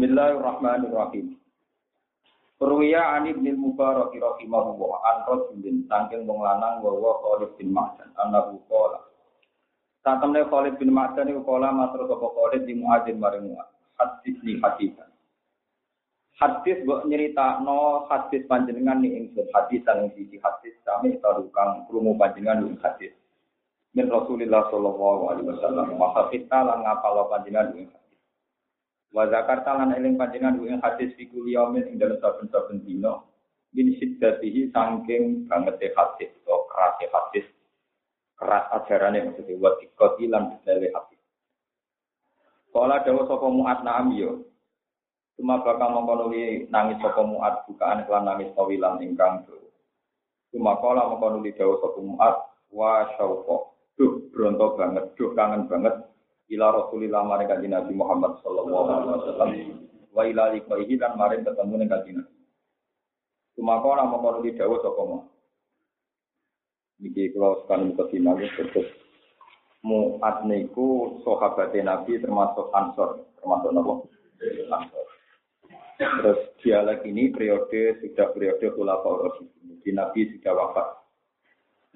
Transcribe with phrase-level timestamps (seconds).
[0.00, 1.36] Bismillahirrahmanirrahim.
[2.56, 8.64] Perwiya ani bin Mubarak rahimahullah an rajulin saking wong lanang wa Khalid bin Ma'dan annahu
[8.64, 8.96] qala.
[10.00, 13.52] Satemene Khalid bin Ma'dan iku kala matur sapa Khalid di Muadzin maring
[14.00, 15.12] hadis ni hadisan.
[16.40, 22.16] Hadis mbok nyeritakno hadis panjenengan ning ingsun hadis saling sisi hadis sami karo kang krungu
[22.16, 23.12] panjenengan ing hadis.
[23.92, 27.92] Min Rasulillah sallallahu alaihi wasallam wa hafidna lan ngapal panjenengan ing
[29.10, 33.18] Wa zakarta lan eling panjenengan ing hadis fi kulli yaumin ing dalem saben-saben dina
[33.74, 37.46] bin siddatihi saking bangete hadis atau keras hadis
[38.38, 41.20] keras ajarane maksudnya wa dikoti lan detaile hadis.
[42.70, 44.46] Kala dawa sapa muat naam yo.
[45.34, 49.58] Cuma bakal mengkonuli nangis sapa muat bukaan kelan nangis tawilan ingkang do.
[50.54, 52.36] Cuma kala mengkonuli dawa sapa muat
[52.70, 53.74] wa syauqa.
[53.98, 55.92] Duh bronto banget, duh kangen banget
[56.50, 59.50] ila Rasulillah maring kanjeng Nabi Muhammad sallallahu alaihi wasallam
[60.10, 62.34] wa ila liqaihi lan maring ketemu ning kanjeng Nabi.
[63.54, 65.18] Sumaka ora mongko di dawuh sapa mo.
[67.00, 68.88] Niki kula sekali muka sinau terus
[69.80, 74.04] Mu'ad niku sahabat Nabi termasuk Ansor, termasuk napa?
[74.68, 75.06] Ansor.
[75.96, 79.80] Terus dialek ini periode sudah periode Khulafaur Rasyidin.
[79.80, 80.88] Di Nabi sudah wafat.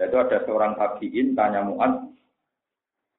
[0.01, 2.13] Lalu ada seorang tabiin tanya Mu'ad,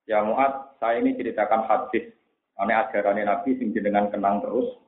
[0.09, 2.11] Ya Mu'ad, saya ini ceritakan hadis.
[2.55, 4.79] Ane ajarannya Nabi sing jenengan kenang terus,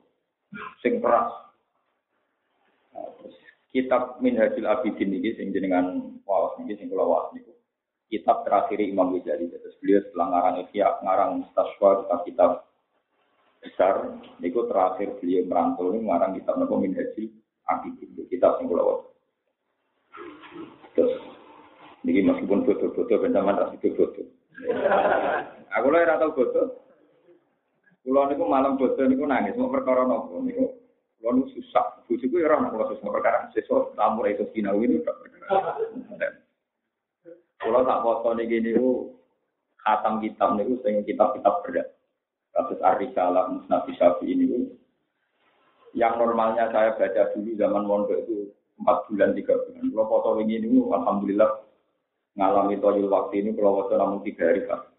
[0.80, 1.28] sing keras.
[2.96, 3.36] Nah, terus
[3.68, 7.52] kitab Minhajul Abidin ini sing jenengan wawas ini sing kula wawas niku.
[8.08, 9.52] Kitab terakhir Imam Ghazali.
[9.52, 12.50] Terus beliau setelah ngarang Ihya, ngarang Mustaswa, kitab
[13.60, 14.16] besar.
[14.40, 17.28] Niku terakhir beliau merangkul ini ngarang kitab nopo Minhajul
[17.68, 18.16] Abidin.
[18.32, 19.12] Kitab sing kula wawas.
[20.96, 21.14] Terus,
[22.08, 24.24] ini meskipun foto-foto, benjaman rasi foto.
[25.76, 26.62] Aku lho ora tau bodo.
[28.00, 30.72] Kulo niku malam bodo niku nangis mau perkara nopo niku
[31.20, 32.08] kulo susah.
[32.08, 35.04] Bojoku ora ono kulo susah perkara sesuk tamu ra iso sinau ini
[37.58, 39.12] Kulo tak foto niki niku
[39.82, 41.88] khatam kitab niku sing kitab-kitab berat.
[42.48, 43.86] Kasus Ar-Risalah Musnad
[44.26, 44.66] ini
[45.94, 49.84] yang normalnya saya baca dulu zaman mondok itu empat bulan tiga bulan.
[49.90, 51.50] Kalau foto ini alhamdulillah
[52.38, 54.97] ngalami toyul waktu ini kalau waktu namun tiga hari pak.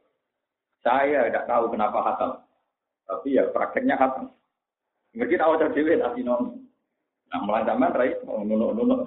[0.79, 2.31] Saya tidak tahu kenapa hatam,
[3.03, 4.31] tapi ya prakteknya hatam.
[5.11, 6.63] Ngerti tahu jadi dewi tapi non.
[7.29, 8.97] Nah mulai zaman rai mau nuno nuno.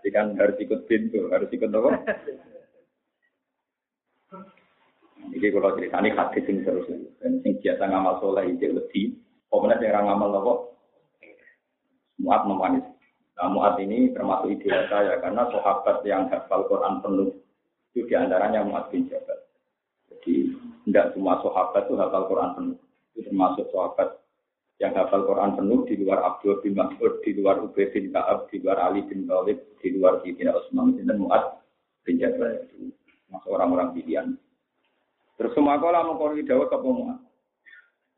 [0.00, 1.90] Jadi kan harus ikut pintu, harus ikut apa?
[5.32, 6.84] Jadi kalau ceritanya hadis sing terus,
[7.20, 9.16] dan sing biasa ngamal soleh itu lebih,
[9.48, 10.52] pemenang yang ngamal apa?
[12.20, 12.84] Muat memanis.
[13.34, 17.34] Nah, Mu'ad ini termasuk ideal saya karena sahabat yang hafal Quran penuh
[17.90, 19.43] itu di antaranya Mu'ad bin Jabal.
[20.22, 20.54] Jadi
[20.86, 22.78] tidak semua sahabat itu hafal Quran penuh.
[23.14, 24.08] Itu termasuk sahabat
[24.82, 28.58] yang hafal Quran penuh di luar Abdul bin Mas'ud, di luar Ubay bin Ka'ab, di
[28.62, 31.62] luar Ali bin Thalib, di luar Sayyidina Utsman dan Mu'ad
[32.04, 32.90] bin Jabal itu
[33.30, 34.26] masuk orang-orang pilihan.
[35.34, 37.18] Terus semua kalau mau kori dawet apa Mu'ad?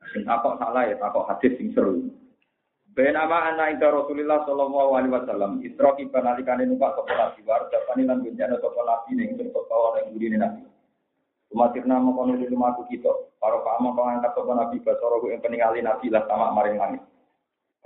[0.07, 2.09] Takok salah ya, takok hadis yang seru.
[2.97, 8.25] Benama anak ida Rasulullah Sallallahu Alaihi Wasallam istroki penalikane numpak sopo nabi war japani lan
[8.25, 10.65] bencana nabi ning sopo kawan yang budi nabi.
[11.55, 13.13] Umatirna mengkono di rumah kita.
[13.39, 17.03] Para paham kau angkat sopo nabi basoro yang peningali nabi lah sama maring langit.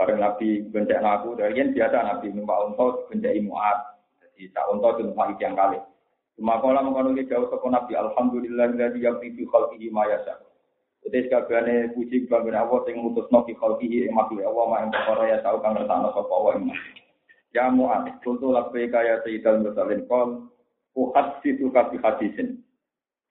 [0.01, 3.79] Bareng nabi bencana aku dari yang biasa nabi numpak unta bencana imuat.
[4.25, 5.79] Jadi tak unta itu numpak yang kali.
[6.41, 10.41] Cuma kalau mengkono di jauh sopo nabi Alhamdulillah yang fi khalqihi ma yasa.
[11.05, 15.23] Jadi sekabehane puji kebanggaan Allah sing ngutusno fi khalqihi ing makhluk Allah mak ing perkara
[15.33, 16.73] ya tau kang ngersakno sapa Allah ing
[17.51, 20.47] Ya Mu'ad, kuntu labbaika ya sayyidal mursalin qol
[20.95, 22.63] uhaditsu ka fi hadisin.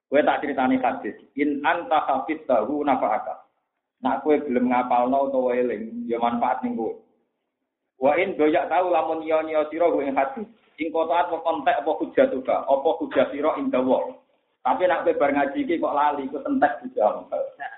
[0.09, 3.45] Kowe tak critani hadis, in anta hafiz tahu nafa'aka.
[4.01, 6.97] Nak kowe belum ngapalno utawa eling, ya manfaat ning kowe.
[8.01, 10.49] Wa in doyak tahu lamun nyo-nyo sira ing hadis,
[10.81, 14.17] ing kotaat apa kontek apa hujatuka, apa hujat sira ing dawa.
[14.65, 17.07] Tapi nak kowe bar ngaji kok lali, kok entek juga.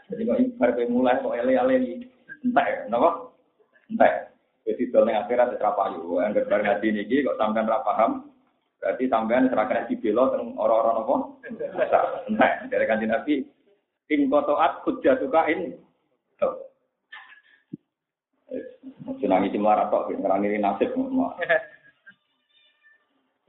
[0.07, 2.07] Jadi kok bar kowe mulai kok ele-ele
[2.47, 3.27] entek, napa?
[3.91, 4.31] Entek.
[4.63, 6.23] Jadi dol ning akhirat ora payu.
[6.23, 8.30] Angger bar ngaji niki kok sampean ora paham,
[8.81, 11.15] berarti sampean ora kena dibelo teng ora-ora napa?
[11.45, 12.73] Entek.
[12.73, 13.45] Dari kanjeng Nabi
[14.09, 15.77] ing kotoat hujjatuka in.
[19.21, 20.97] Senangi cimara tok, ngerani nasib.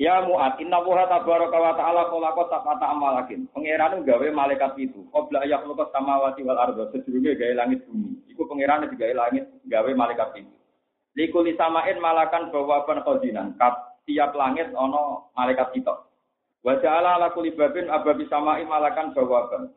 [0.02, 3.46] Ya Mu'ad, inna wuha tabaraka wa ta'ala kolakot tak amalakin.
[3.54, 5.06] Pengiran gawe malaikat itu.
[5.14, 6.90] Qobla ayak lukot samawati wal ardo.
[6.90, 8.18] Sejurungnya gawe langit bumi.
[8.26, 10.50] Iku pengiran gawe langit gawe malaikat itu.
[11.14, 13.54] Likuli samain malakan bawaban khodinan.
[14.02, 15.94] Tiap langit ono malaikat kita.
[16.62, 19.70] Wa ja'ala ala kuli babin ababi samain malakan bawaban.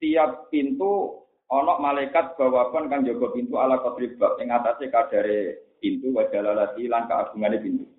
[0.00, 1.20] Tiap pintu
[1.50, 6.86] Ono malaikat bawakan kang jaga pintu ala qadri bab ing atase kadare pintu wa jalalati
[6.86, 7.90] lan kaagungane pintu.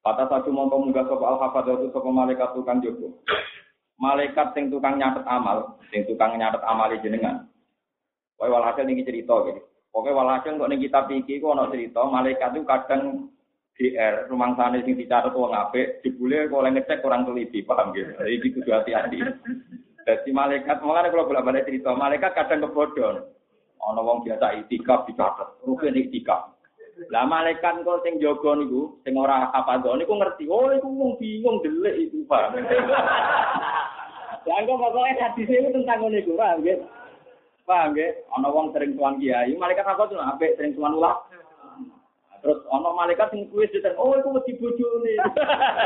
[0.00, 3.12] Kata satu mongko munggah sapa al hafadzatu sapa malaikat tukang jaga.
[4.00, 7.44] Malaikat sing tukang nyatet amal, sing tukang nyatet amali jenengan.
[8.40, 9.60] Kowe walhasil niki cerita gitu.
[9.92, 13.28] Pokoknya walhasil kok ning kitab iki ana cerita malaikat itu kadang
[13.80, 18.12] DR rumah sana sing dicatat wong apik dibule kok oleh ngecek kurang teliti paham gitu.
[18.12, 19.24] Jadi kudu hati-hati.
[20.04, 23.24] Jadi malaikat, makanya kalau bolak balik cerita, malaikat kadang kebodon.
[23.80, 26.52] Ono wong biasa itikaf dicatat, rukun itikaf.
[27.08, 30.44] Lah malaikat kok sing jaga niku, sing ora apa niku ngerti.
[30.52, 32.52] Oh iku wong bingung delik itu, Pak.
[34.44, 36.84] Lah kok pokoke hadis itu tentang ngene iku, paham nggih?
[37.64, 38.10] Paham nggih?
[38.36, 41.16] Ana wong sering tuan kiai, malaikat apa tuh apik sering tuan ulah.
[42.40, 45.14] Terus ono malaikat sing kuwi cerita, oh iku mesti bojone.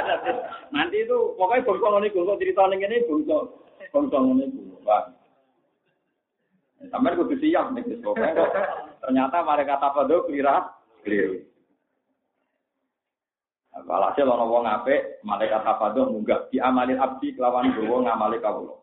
[0.74, 3.36] Nanti itu pokoknya bangsa ngene iku cerita ning ngene bangsa
[3.90, 4.60] bangsa ngene iku.
[4.86, 5.04] Paham?
[6.94, 8.50] Sampai kudu siap pokoknya kok
[9.02, 10.56] ternyata malaikat apa tuh keliru,
[11.02, 11.42] keliru.
[13.74, 18.78] Walhasil ana wong apik, malaikat tafaduh munggah di amalin abdi kelawan gowo ngamali kawula.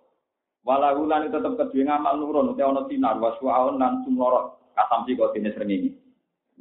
[0.61, 5.55] Walau lan tetep kedue ngamal nurun te ana sinar waswaun lan sumorot katamsi kok dene
[5.55, 6.00] srengenge.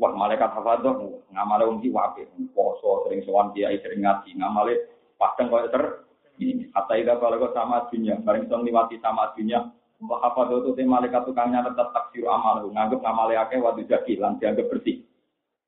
[0.01, 4.89] Wah malaikat tafaduh ngamale wong iki apik, poso sering sowan kiai sering ngaji ngamale
[5.21, 6.09] padang koyo ter
[6.41, 9.61] ini kata ida kalau sama dunia, bareng song liwati sama dunia,
[10.01, 14.41] Wah apa tuh te malaikat tukangnya tetap taksir amal, nganggep ngamale akeh wadu jaki lan
[14.41, 15.05] dianggap bersih.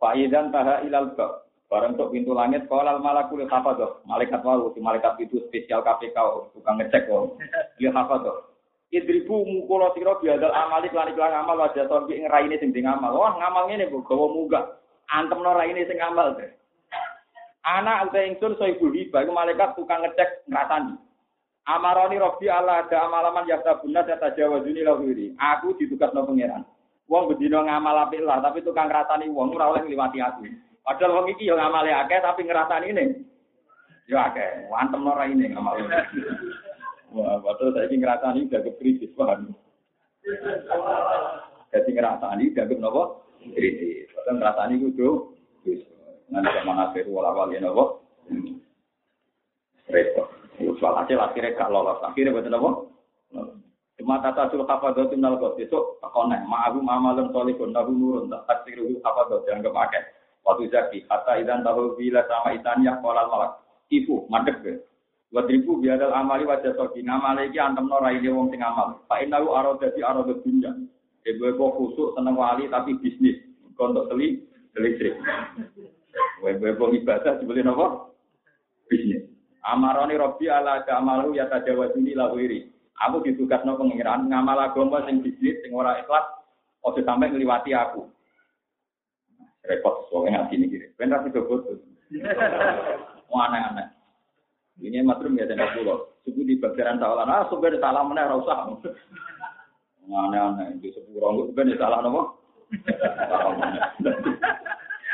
[0.01, 1.45] Fa'idan taha ilal bab.
[1.69, 4.05] Barang untuk pintu langit, kalau malakul tuh?
[4.05, 6.17] Malaikat wau, si malaikat itu spesial KPK,
[6.53, 7.41] tukang ngecek kok.
[7.81, 8.52] Dia tuh?
[8.93, 13.17] Idribu mukulo siro biadal amali kelan iklan amal wajah torbi ngeraini sing sing amal.
[13.17, 14.77] Wah ngamal ini bu, gawa muga.
[15.09, 16.37] Antem no raini sing amal.
[17.65, 21.01] Anak uta ingsun so ibu hiba, itu malaikat tukang ngecek ngerasani.
[21.63, 25.33] Amaroni Robi Allah ada amalaman yakta bunda saya tajawazuni lahuri.
[25.41, 26.67] Aku ditugas no pangeran.
[27.09, 30.53] Wong bedino ngamal apik lah, tapi tukang ngrasani wong ora oleh ngliwati aku.
[30.85, 33.05] Padahal wong iki yo ngamale akeh tapi ngrasani ini.
[34.11, 35.81] Yo akeh, wantem ora ini ngamal.
[37.13, 39.53] Wah, padahal saiki ngrasani udah krisis paham.
[41.73, 43.09] Jadi ngrasani dianggap?
[43.53, 44.09] Krisis.
[44.17, 45.09] Padahal ngrasani kudu
[45.69, 45.85] wis
[46.33, 48.01] nanti zaman akhir wala wali napa?
[49.93, 50.29] Repot.
[50.81, 52.01] Soal hasil akhirnya gak lolos.
[52.01, 52.71] Akhirnya betul apa?
[54.01, 58.99] Cuma tata sul hafadzatu minal qad besok takone ma'ahu amalun sholihun lahu nurun tak taksiruhu
[59.05, 60.03] hafadzat dianggap akeh.
[60.43, 63.53] Waktu zaki kata idan tahu bila sama itannya kolal malak.
[63.93, 64.73] Ibu madep ke.
[65.33, 69.01] Wadribu biadal amali wajah soki ngamale iki antem no raine wong sing amal.
[69.09, 70.77] Pak inalu aro dadi aro dunya.
[71.25, 73.41] Ibu ibu khusuk seneng wali tapi bisnis.
[73.73, 74.45] Kontok teli
[74.77, 75.17] listrik.
[76.45, 78.13] Ibu ibu ibadah sebelin apa?
[78.93, 79.25] Bisnis.
[79.65, 82.69] Amaroni Robi ala amalu ya tajawazuni lawiri.
[83.09, 86.29] Aku ditugas no pengiran ngamal agama sing bisnis sing ora ikhlas
[86.85, 88.05] ojo sampai ngliwati aku.
[89.65, 90.87] Repot soalnya ngaji ini kiri.
[91.01, 91.81] Benar sih bodoh.
[93.33, 94.02] Mau aneh-aneh.
[94.81, 96.09] Ini matrum ya tenda pulau.
[96.25, 97.27] Suku di bagian salah.
[97.29, 98.73] Ah sebenarnya salah mana rasa.
[100.09, 100.81] Aneh-aneh.
[100.81, 102.23] Di sepuluh itu sebenarnya salah nopo.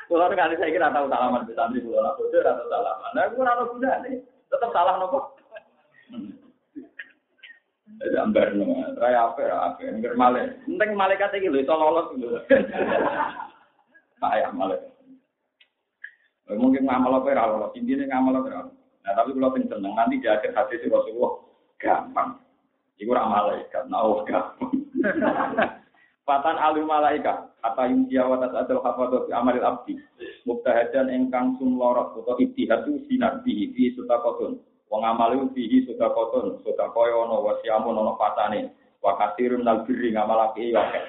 [0.08, 3.10] Kalau kali saya kira tahu salaman di santri pulau nak bodoh atau salaman.
[3.12, 4.14] Nah, aku rasa guna nih.
[4.48, 5.18] Tetap salah nopo.
[7.98, 10.54] Jadi ambar no, raya apa ya apa, enggak malaikat.
[10.70, 12.38] Penting malaikat iki lho iso lolos lho.
[14.22, 14.54] Pak ya.
[16.54, 18.60] Mungkin ngamal apa ya lolos, intine ngamal apa ya.
[19.08, 21.40] Nah tapi kalau sing seneng nanti di akhir hadis Rasulullah
[21.80, 22.36] gampang.
[23.00, 24.68] Iku ora malaikat, nah oh gampang.
[26.28, 29.96] Fatan alu malaika kata yumtia wa tasadul hafadhu fi amalil abdi.
[30.44, 34.60] Mubtahadan engkang sumlorot utawa ibtihadu sinar bihi fi sutakotun
[34.92, 38.76] wong amalu fihi sutakotun sutakoyo ono wasiamun ono patane.
[39.00, 41.04] Wa kasirun nal birri ngamal api akeh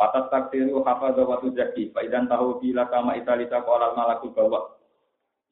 [0.00, 4.80] patas takdiru hafadhu wa tuzaki fa idan tahu bila kama italita qala malakul bawa.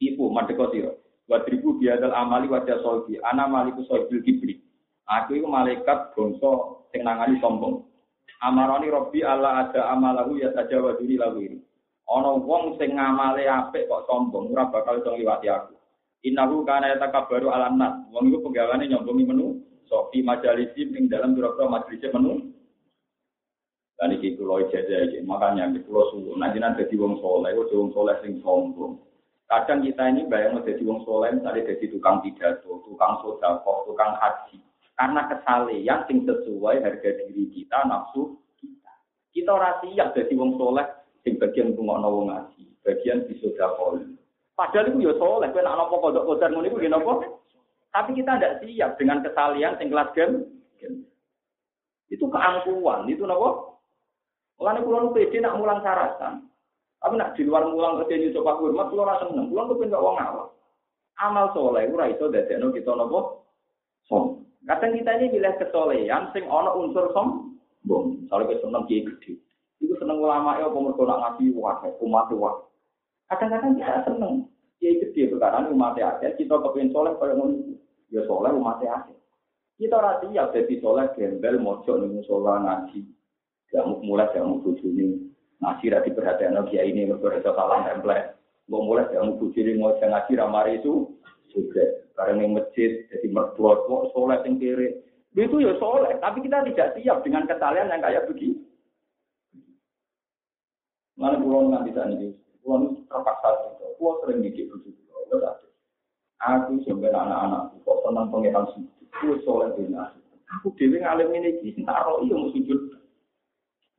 [0.00, 0.96] Ibu madeko sira
[1.30, 4.62] wa tribu biadal amali wajah solbi ana maliku solbil kibri
[5.06, 6.52] aku iku malaikat bangsa
[6.90, 7.92] sing nangani sombong
[8.42, 11.58] Amaroni Robi Allah ada amalahu ya saja waduni lalu ini.
[12.10, 15.78] Ono wong sing ngamale apik kok sombong, ora bakal iso ngliwati aku.
[16.26, 18.02] Innahu kana yatakabbaru ala nas.
[18.10, 22.50] Wong iku penggawane nyombongi menu, sofi majalisi ing dalam majelis menu.
[23.94, 26.42] Dan iki kula ijazah iki, makanya kula suwun.
[26.42, 28.98] Nanti nanti dadi wong soleh, ojo wong soleh sing sombong.
[29.52, 34.64] Kadang kita ini bayang jadi wong soleh, misalnya jadi tukang pidato, tukang sodako, tukang haji
[34.96, 38.92] karena kesalehan sing sesuai harga diri kita, nafsu kita.
[39.28, 40.88] Kita ora siap jadi wong soleh
[41.20, 44.00] sing bagian pungokno wong ngaji, bagian disodakol.
[44.56, 47.12] Padahal itu ya soleh, kowe nek napa kodok kodar ngono iku napa?
[47.92, 50.48] Tapi kita tidak siap dengan kesalehan sing kelas gen.
[52.08, 53.80] Itu keangkuhan, itu nopo.
[54.56, 56.51] Mulane kula nu pede nak mulang syaratan.
[57.02, 59.50] Tapi nak di luar mulang kerja coba hormat kula ora seneng.
[59.50, 60.48] Kula kepen gak wong awam.
[61.18, 63.42] Amal soleh ora iso dadekno kita nopo
[64.06, 64.46] som.
[64.62, 68.22] Kadang kita ini pilih kesolehan sing ana unsur sombong.
[68.30, 69.34] Soalnya kita seneng kiai gede.
[69.82, 72.54] Itu seneng ulama ya apa mergo nak ngaji umat wae.
[73.26, 74.34] Kadang-kadang kita seneng
[74.78, 77.74] kiai gede perkara umat akeh, kita kepen soleh kaya ngono.
[78.14, 79.18] Ya soleh umat akeh.
[79.74, 83.02] Kita ora siap dadi soleh gembel mojok musola ngaji.
[83.74, 88.34] Gak mulai gak mau bojone ngaji ra diperhatikan kiai ini mergo iso salah template.
[88.66, 91.06] Mau mulai mau bojone mau ngaji ra mari itu
[91.54, 92.02] juga.
[92.18, 95.00] Karena yang masjid jadi mertua kok soleh yang kiri.
[95.32, 98.60] Itu ya soleh, tapi kita tidak siap dengan kesalahan yang kayak begini.
[101.16, 102.28] Mana pulau nanti tadi ini,
[102.60, 105.00] pulau terpaksa itu, pulau sering dikit begitu,
[106.42, 110.12] Aku sebenarnya anak-anakku kok senang pengiran sih, pulau soleh dunia.
[110.60, 113.01] Aku dewi ngalim ini, tak roh iya mau sujud.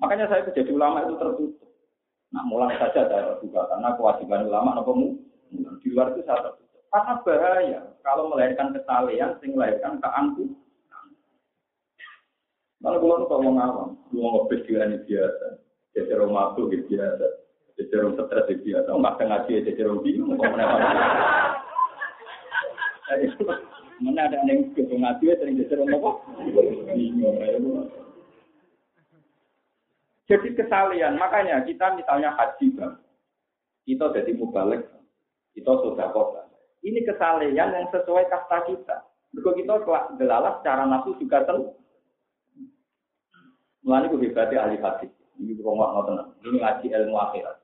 [0.02, 1.70] Makanya saya jadi ulama itu tertutup.
[2.34, 5.22] Nah, mulai saja saya terbuka karena kewajiban ulama apa mu?
[5.54, 6.82] Di luar itu saya tertutup.
[6.90, 10.50] Karena bahaya kalau melahirkan kesalahan, sing melahirkan keangku.
[12.84, 14.68] Malah kalau ngomong awam, ngomong ngobes
[15.08, 15.48] biasa.
[15.96, 16.58] Jadi orang
[16.90, 17.28] biasa.
[17.80, 18.90] Jadi orang stres biasa.
[18.92, 20.36] Makan ngaji jadi orang bingung.
[24.04, 26.12] Mana ada yang gitu ngaji sering jadi orang apa?
[26.92, 27.38] Bingung.
[30.34, 31.13] Jadi kesalian.
[31.22, 32.98] Makanya kita misalnya haji bang.
[33.86, 34.82] Kita jadi mubalik.
[35.54, 36.50] Kita sudah kota.
[36.82, 38.98] Ini kesalian yang sesuai kasta kita.
[39.34, 39.74] Kalau kita
[40.18, 41.78] gelalas secara nafsu juga tentu.
[43.86, 45.12] Mulanya hebatnya ahli hadis.
[45.38, 46.34] Ini rumah tenang.
[46.42, 47.58] Ini ngaji ilmu akhirat.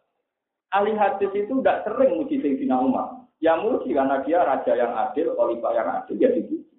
[0.69, 3.25] Ahli hadis itu tidak sering muji Sayyidina Umar.
[3.41, 6.69] Ya muji karena dia raja yang adil, khalifah yang adil, ya dipuji.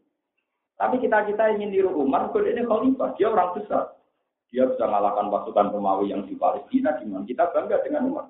[0.76, 3.99] Tapi kita-kita ingin niru Umar, kode ini khalifah, dia orang besar.
[4.50, 8.26] Dia bisa mengalahkan pasukan Romawi yang di Palestina, di mana kita bangga dengan Umar.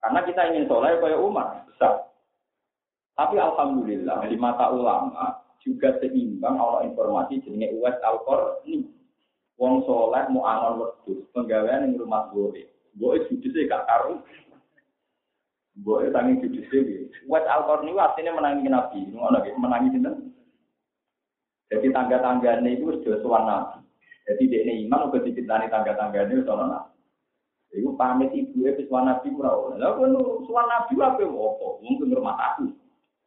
[0.00, 2.12] Karena kita ingin soleh kayak Umar, besar.
[3.16, 8.88] Tapi Alhamdulillah, di mata ulama, juga seimbang Allah informasi jenis Uwais Al-Qarni.
[9.60, 12.64] Wong soleh mau angon wedhus, penggawean ning rumah gue.
[12.96, 14.24] Gue judise gak karu.
[15.84, 19.88] Gue tangi judise Wet Al-Qarni artinya menangi Nabi, nggih, menangi?
[21.70, 23.78] Jadi tangga-tanggane itu sudah suwan Nabi.
[24.30, 26.94] Jadi dia ini iman udah dicintani tangga-tanggane sono Nabi.
[27.74, 29.76] Iku pamit ibu e wis Nabi ora oleh.
[29.82, 30.06] Lah kowe
[30.46, 31.82] suwan Nabi apa opo?
[31.82, 32.70] Wong rumah aku.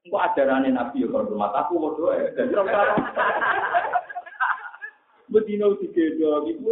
[0.07, 2.31] Engko ajarane Nabi ya kalau rumah aku padha ae.
[2.39, 2.95] Dadi ora
[5.27, 6.72] Bedino digedok itu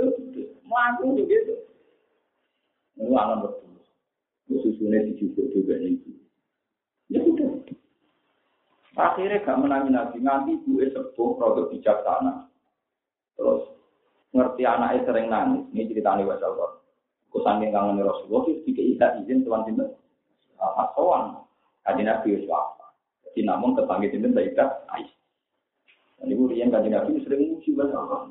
[0.63, 1.55] mlaku gitu.
[2.95, 3.83] Ini akan betul.
[4.47, 6.11] Susunya dijujuk juga itu.
[7.11, 7.51] Ya sudah.
[8.95, 12.51] Akhirnya gak menangi nabi nganti gue sepuh produk bijaksana.
[13.39, 13.80] Terus
[14.31, 15.63] ngerti anaknya sering nangis.
[15.75, 16.71] Ini ceritanya wasal kok.
[17.31, 19.63] Kusangin kangen Rasulullah itu tiga izin tuan.
[20.59, 21.39] Apa soan?
[21.88, 22.77] Kaji nabi Yusuf.
[23.31, 25.19] Jadi namun kepanggil sinten Sayyidah Aisyah.
[26.19, 28.29] Dan ibu Rian kaji nabi sering muji bahasa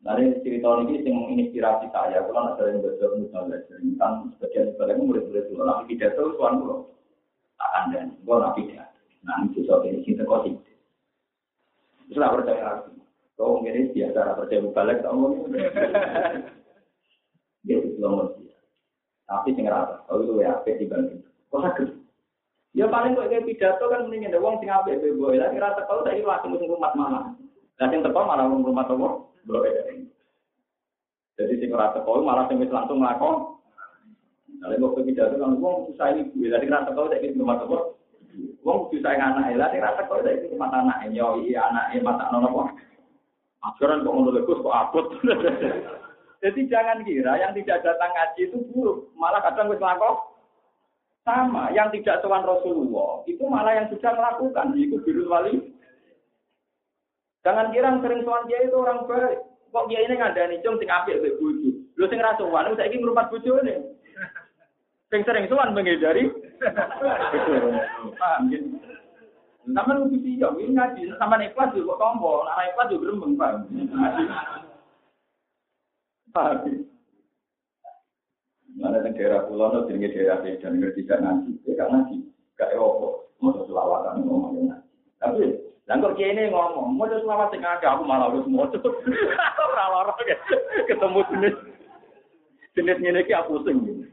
[0.00, 5.04] Nanti cerita ini yang menginspirasi saya, kalau nak sering belajar mudah belajar, kan sebagian sebagian
[5.04, 6.88] murid-murid dulu, nabi pidato tuan dulu,
[7.60, 8.62] tak ada, gue nabi
[9.20, 10.56] nah itu soal ini kita kau sih,
[12.08, 12.80] terus percaya
[13.40, 15.32] kau mungkin biasa percaya balik, tau mau
[17.64, 18.36] dia itu belum
[19.24, 21.88] tapi sing rata, kalau itu ya apa dibanding, kok sakit,
[22.74, 26.02] ya paling kok kayak pidato kan mendingin ada uang sing apa, boy, lagi rata kalau
[26.02, 27.30] tadi langsung rumah malah,
[27.78, 29.32] dan yang tepat malah rumah toko.
[31.40, 33.56] Jadi sing ora teko malah sing wis langsung nglakon.
[34.60, 37.96] Nek kok pidato kan wong susah ibu, dadi ora teko nek iki rumah teko.
[38.60, 41.08] Wong susah anak ora teko nek iki mata anak.
[41.16, 42.68] Yo iya anak e mata nono kok.
[43.60, 45.06] Aturan kok ngono kok abot.
[46.42, 50.16] Jadi jangan kira yang tidak datang ngaji itu buruk, malah kadang wis nglakon
[51.20, 55.76] sama yang tidak tuan Rasulullah itu malah yang sudah melakukan itu biru wali
[57.44, 59.40] Jangan kira yang sering soal dia itu orang baik.
[59.72, 61.72] Kok dia ini nih cung sing apik mbek bojo.
[61.96, 63.96] Lho sing ra sowan saiki ngrumat bojone.
[65.10, 66.28] Sing sering sowan menghindari.
[68.20, 68.76] Paham gitu.
[69.68, 73.60] Sama lu sih ya, ini ngaji sama ikhlas juga tombol, nah ikhlas juga gremeng paham.
[76.32, 76.88] Paham.
[78.80, 82.16] Mana yang daerah pulau, no, jenenge daerah dan ngerti gak ngaji, ya gak ngaji,
[82.56, 84.80] gak ewo, mau selawatan ngomongnya.
[85.20, 88.94] Tapi dan kok ini ngomong, mau selawat sing ada, aku malah harus mau tuh.
[89.90, 90.14] Ora
[90.86, 91.54] ketemu jenis
[92.78, 94.06] jenis ini aku pusing.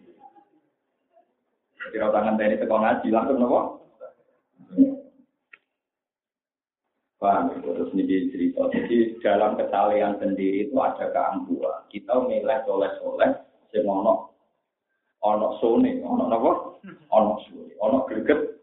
[1.94, 3.60] Kira tangan tadi tekan ngaji langsung nopo.
[7.18, 7.58] Paham ya?
[7.66, 8.70] Terus ini cerita.
[8.70, 11.90] Jadi dalam kesalehan sendiri itu ada keangkuhan.
[11.90, 13.42] Kita milih soleh-soleh,
[13.74, 14.38] sing ono
[15.58, 16.52] sone, ono apa?
[17.10, 18.62] Ono sone, ono greget.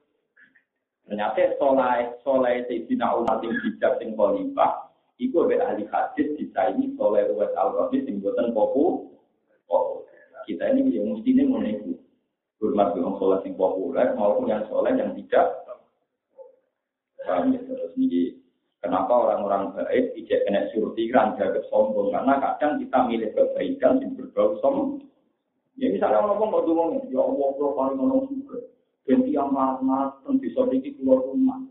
[1.04, 4.88] Ternyata soleh soleh Sayyidina Umar sing bijak sing khalifah,
[5.20, 9.10] iku be ahli hadis ini soleh Uwais al-Rabi sing boten popu.
[10.44, 11.96] Kita ini yang mesti ini menunggu.
[12.62, 15.66] Hormat dengan soleh sing populer maupun yang soleh yang tidak.
[17.24, 17.60] Paham ya?
[17.64, 18.43] Terus ini
[18.84, 22.12] Kenapa orang-orang baik tidak kena suruh pikiran jaga sombong?
[22.12, 25.08] Karena kadang kita milih kebaikan yang berbau sombong.
[25.80, 28.60] Ya misalnya orang ngomong kok ngomong, ya Allah, kalau paling ngomong juga.
[29.08, 31.64] Ganti yang marah-marah, dan bisa dikit keluar rumah.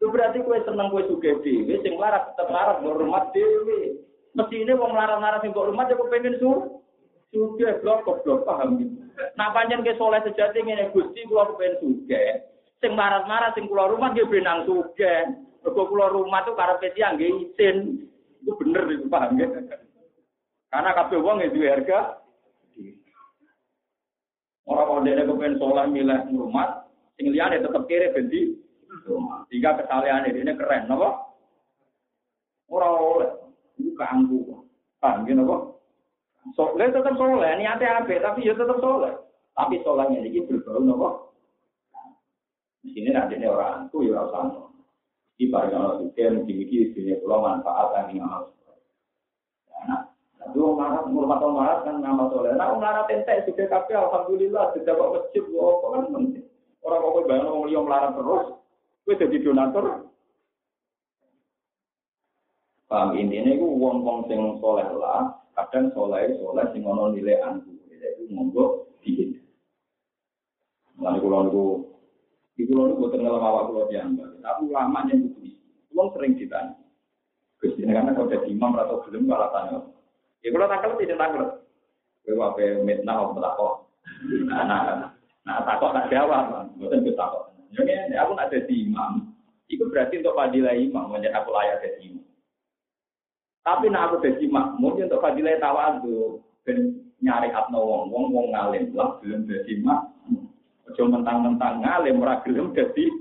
[0.00, 4.00] Itu berarti kue seneng kue suge dewe, sing larat tetap larat hormat dewe.
[4.32, 6.80] Mesti ini wong larat-larat sing rumah, ya pengen suruh.
[7.28, 9.04] Suge blok blok paham gitu.
[9.36, 12.24] Nah panjang ke soleh sejati ini gusti kula pengen suge.
[12.80, 15.44] Sing marah-marah sing keluar rumah dia benang suge.
[15.62, 17.76] Mergo kula rumah tuh karepe tiyang nggih izin.
[18.42, 19.48] Itu bener itu paham ya.
[20.68, 22.20] Karena kabeh wong itu harga
[24.68, 26.84] Orang kalau dia kepengen sholat milih rumah,
[27.16, 28.12] sing liyane tetep kiri
[29.08, 29.48] rumah.
[29.48, 31.32] Jika kesalahan ini keren, napa?
[32.68, 33.30] Orang oleh,
[33.80, 34.60] itu keanggu.
[35.00, 35.56] Paham gitu, napa?
[36.52, 38.12] Soleh tetap soleh, niatnya apa?
[38.12, 39.16] Tapi ya tetap soleh.
[39.56, 41.08] Tapi solehnya ini berbau, napa?
[42.84, 44.68] Di sini nanti orang aku ya rasa
[45.38, 48.50] di barang Allah juga mungkin dunia pulau manfaat yang ngamal.
[49.86, 50.02] Nah,
[50.50, 52.58] itu marah, murmat marah kan nama soleh.
[52.58, 56.44] Nah, marah tentek sudah kafe, alhamdulillah sudah bawa masjid, apa kan penting.
[56.82, 58.44] Orang kok bayang orang liom larang terus,
[59.06, 60.08] gue jadi donatur.
[62.88, 67.76] Paham intinya itu uang uang sing soleh lah, kadang soleh soleh sing ono nilai antu,
[67.92, 69.44] itu monggo dihindari.
[70.96, 71.64] Lalu kalau itu
[72.56, 74.32] di pulau itu bukan dalam awak pulau diambil.
[74.40, 75.27] Tapi ulama yang
[75.98, 76.78] Pulau sering ditanya.
[77.58, 79.82] Gusti karena kalau jadi imam atau belum malah tanya.
[80.46, 81.58] Ya kalau takut tidak takut.
[82.22, 83.74] Kalau apa mitnah atau takut.
[84.46, 85.10] Nah, nah,
[85.42, 86.70] nah takut tak jawab.
[86.78, 87.50] Bukan kita takut.
[87.74, 89.34] Jadi aku nak jadi imam.
[89.66, 91.18] Itu berarti untuk fadilah imam.
[91.18, 92.26] Menjadi aku layak jadi imam.
[93.66, 94.44] Tapi nak aku jadi
[94.78, 96.38] mungkin untuk fadilah tawadu.
[96.62, 100.14] Dan nyari atno wong wong wong ngalim lah belum jadi imam.
[100.94, 103.17] Ojo mentang-mentang ngalim ora gelem dadi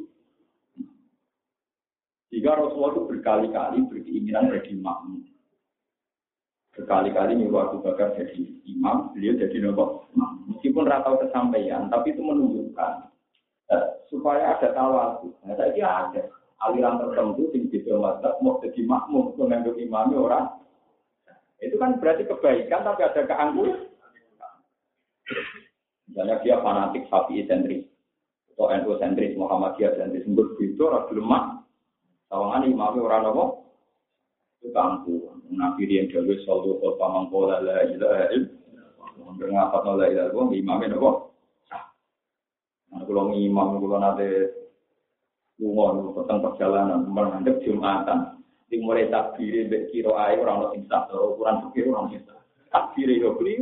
[2.28, 5.24] jika Rasulullah itu berkali-kali berkeinginan jadi makmum.
[6.76, 8.38] Berkali-kali nyuruh Abu Bakar jadi
[8.68, 10.06] imam, beliau jadi nopo.
[10.52, 12.92] Meskipun ratau kesampaian, tapi itu menunjukkan
[13.74, 15.34] eh, supaya ada tawadu.
[15.42, 16.22] Nah, saya kira ada
[16.68, 20.46] aliran tertentu yang di mazhab mau jadi makmum, mengambil imamnya orang.
[21.58, 23.90] Itu kan berarti kebaikan, tapi ada keangkuhan.
[26.08, 27.84] Misalnya dia fanatik sapi sentris
[28.58, 31.57] atau NU sentris, Muhammadiyah sentris, sebut itu orang lemah.
[32.28, 33.46] Tawangan imamnya orang apa?
[34.68, 35.32] Kampu.
[35.48, 39.32] Nabi yang jaga saldo kota mangkola la ilaha illallah.
[39.40, 41.12] Berngapat la ilaha illallah, imamnya apa?
[42.88, 44.28] Nah, kalau imam, kalau nanti
[45.60, 48.20] lunga tentang perjalanan, menghadap Jumatan,
[48.68, 52.24] di mulai takbir, kiro air, orang orang sing ukuran pikir orang sing
[52.72, 53.56] takbir itu beli,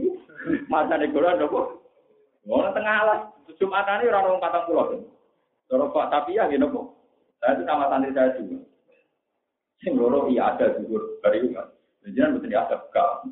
[0.70, 1.62] masa negoran apa?
[2.46, 3.22] Ngono tengah alas,
[3.58, 4.94] Jumatan ini orang orang patang pulau.
[5.66, 6.62] Kalau Pak tapi ya gini
[7.46, 8.58] Saya itu sama santri saya juga.
[9.86, 11.70] Sing loro iya ada juga dari itu kan.
[12.02, 13.30] Jadi betul ada kau.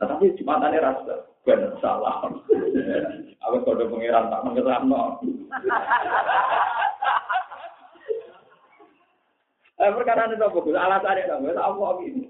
[0.00, 2.24] Nah tapi Jumatan ini rasa benar salah.
[3.44, 5.20] Aku kode pangeran tak mengesamno.
[9.78, 10.58] Eh perkara ini apa?
[10.58, 11.54] Alasannya apa?
[11.54, 12.26] Apa ini?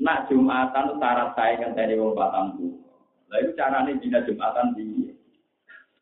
[0.00, 2.58] Nak Jumatan syarat saya kan dari wong patang
[3.28, 5.07] Lah itu carane dina Jumatan di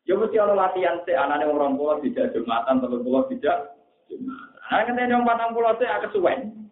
[0.07, 3.75] Ya mesti ana latihan sik anane orang tua tidak Jumatan, telur pulau tidak
[4.07, 4.55] Jumatan.
[4.67, 6.71] Nah, kan yang patang pulau sik agak suwen.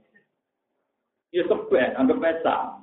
[1.35, 2.79] Ya seben, anggap pesta.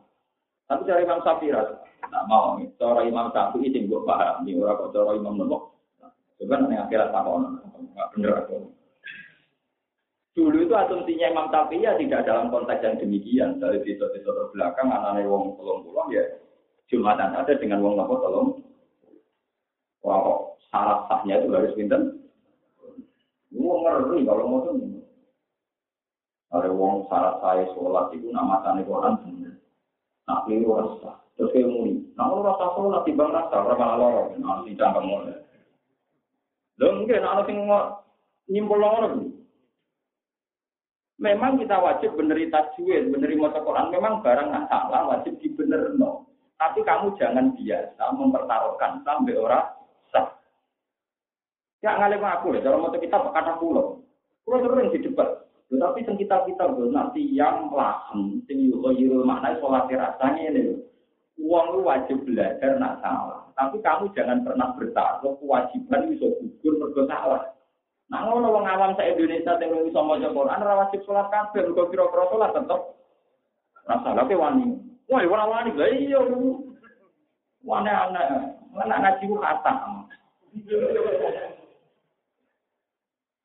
[0.68, 1.56] Tapi cara Imam Syafi'i
[2.04, 2.60] tak mau.
[2.76, 5.72] Cara Imam Syafi'i sing mbok paham, ini ora kok cara Imam Nawawi.
[6.36, 8.56] Coba nek akhirat takon, enggak bener aku.
[10.32, 13.56] Dulu itu asumsinya Imam Syafi'i ya tidak dalam konteks yang demikian.
[13.56, 16.24] Dari titik-titik terbelakang, anaknya wong pulau pulau ya
[16.92, 18.61] Jumatan ada dengan wong apa tolong.
[20.02, 22.00] Wah, syarat sahnya itu harus pinter.
[23.54, 24.74] Wong ngeri kalau mau tuh.
[26.52, 29.14] Ada wong syarat saya sholat itu nama tani Quran.
[30.26, 31.22] Nak keliru rasa.
[31.38, 32.02] Terus kayak muni.
[32.18, 34.30] Nah, kalau rasa sholat timbang rasa, berapa lorong.
[34.42, 35.14] Nah, tidak kamu.
[36.82, 37.58] Lalu mungkin anak sing
[38.50, 39.32] nyimpul lorong.
[41.22, 43.94] Memang kita wajib beneri tajwid, beneri maca Quran.
[43.94, 46.26] Memang barang nggak salah, wajib dibener no.
[46.58, 49.66] Tapi kamu jangan biasa mempertaruhkan sampai orang
[50.12, 50.38] sah.
[51.82, 54.04] Ya ngalim aku ya, cara mau kita kata pulau.
[54.46, 59.56] Kalau sering di debat, tetapi yang kita kita nanti yang lahem, sing yuko yiro makna
[59.56, 60.76] sholat rasanya ini.
[61.40, 63.48] Uang lu wajib belajar nak salah.
[63.56, 67.56] Tapi kamu jangan pernah bertaruh kewajiban bisa gugur mergo salah.
[68.12, 71.88] Nah ngono wong awam sa Indonesia sing iso maca Quran ora wajib salat kabeh, mergo
[71.88, 72.80] kira-kira salat tetep
[73.88, 74.66] rasa lha wani.
[75.08, 76.20] Wah, ora wani lha iya.
[77.64, 78.22] Wani ana,
[78.76, 79.72] ana ngaji ku kata.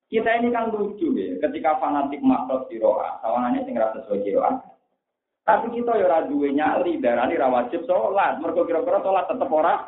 [0.07, 4.55] Kita ini kan lucu ya, ketika fanatik makhluk roa, sawangannya sing rasa sesuai roa.
[5.43, 8.39] Tapi kita ya ora duwe nyali, darani ra wajib sholat.
[8.39, 9.83] Mergo kira-kira sholat tetep ora.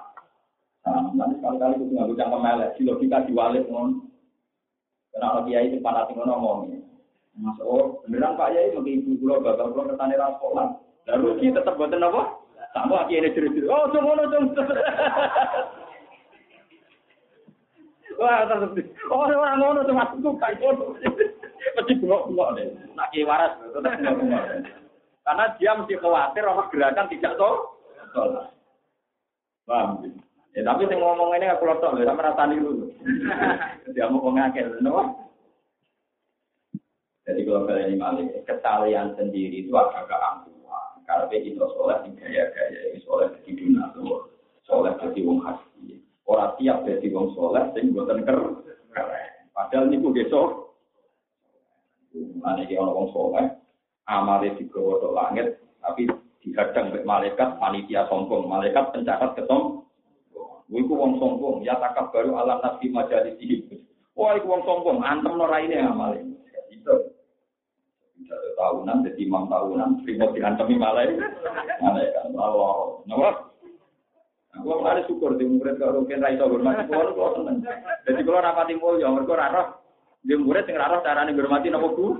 [0.88, 4.08] Nah, nanti sekali-kali kudu nganggo cangkem elek, di logika diwalik ngono.
[5.12, 6.80] Kenapa kiai itu fanatik ngomong.
[7.40, 10.70] Mas oh, beneran Pak Yai mau ibu kula bapak kula ketane ra sholat.
[11.08, 12.39] Lah rugi tetep boten apa?
[12.70, 14.46] Sama kiai ini jerit Oh, cuma ngono cung.
[18.20, 18.76] Wah, terus.
[19.10, 20.54] Oh, ora ngono cuma aku kae.
[20.60, 22.68] Mesti bengok-bengok deh.
[22.94, 23.54] Nak waras.
[25.26, 27.56] Karena dia mesti khawatir apa gerakan tidak tahu.
[29.70, 30.02] Paham?
[30.58, 32.90] Ya, tapi saya ngomong ini aku lotok, ya, sama rasa dulu.
[33.94, 35.30] Dia mau ngakil, no?
[37.30, 40.49] Jadi kalau kalian ini malik, kesalahan sendiri itu agak keangkuhan.
[41.10, 44.30] Karena itu soleh di gaya-gaya, ini soleh di dunia tuh,
[44.62, 45.98] soleh jadi wong hati.
[46.30, 48.62] Orang siap jadi wong soleh, sehingga buatan keren.
[49.50, 50.78] Padahal ini gue besok.
[52.14, 53.46] Mana ini orang soleh,
[54.10, 55.48] amale digawa ke langit
[55.80, 56.10] tapi
[56.42, 59.86] dihadang oleh malaikat panitia sombong malaikat pencatat ketom
[60.70, 63.66] Iku wong sombong ya takab baru alam nabi majalis ini
[64.14, 66.22] wah iku wong sombong antem raine amale
[66.70, 66.94] itu
[68.28, 71.32] tahunan jadi imam tahunan terima diantemi malaikat
[71.80, 73.50] malaikat Allah napa
[74.60, 77.62] Aku ada syukur di murid kalau mungkin raiso hormati kulo kulo seneng.
[78.04, 79.68] Jadi kulo rapati mergo ora roh
[80.26, 82.20] dia murid sing ora carane ngurmati napa Bu?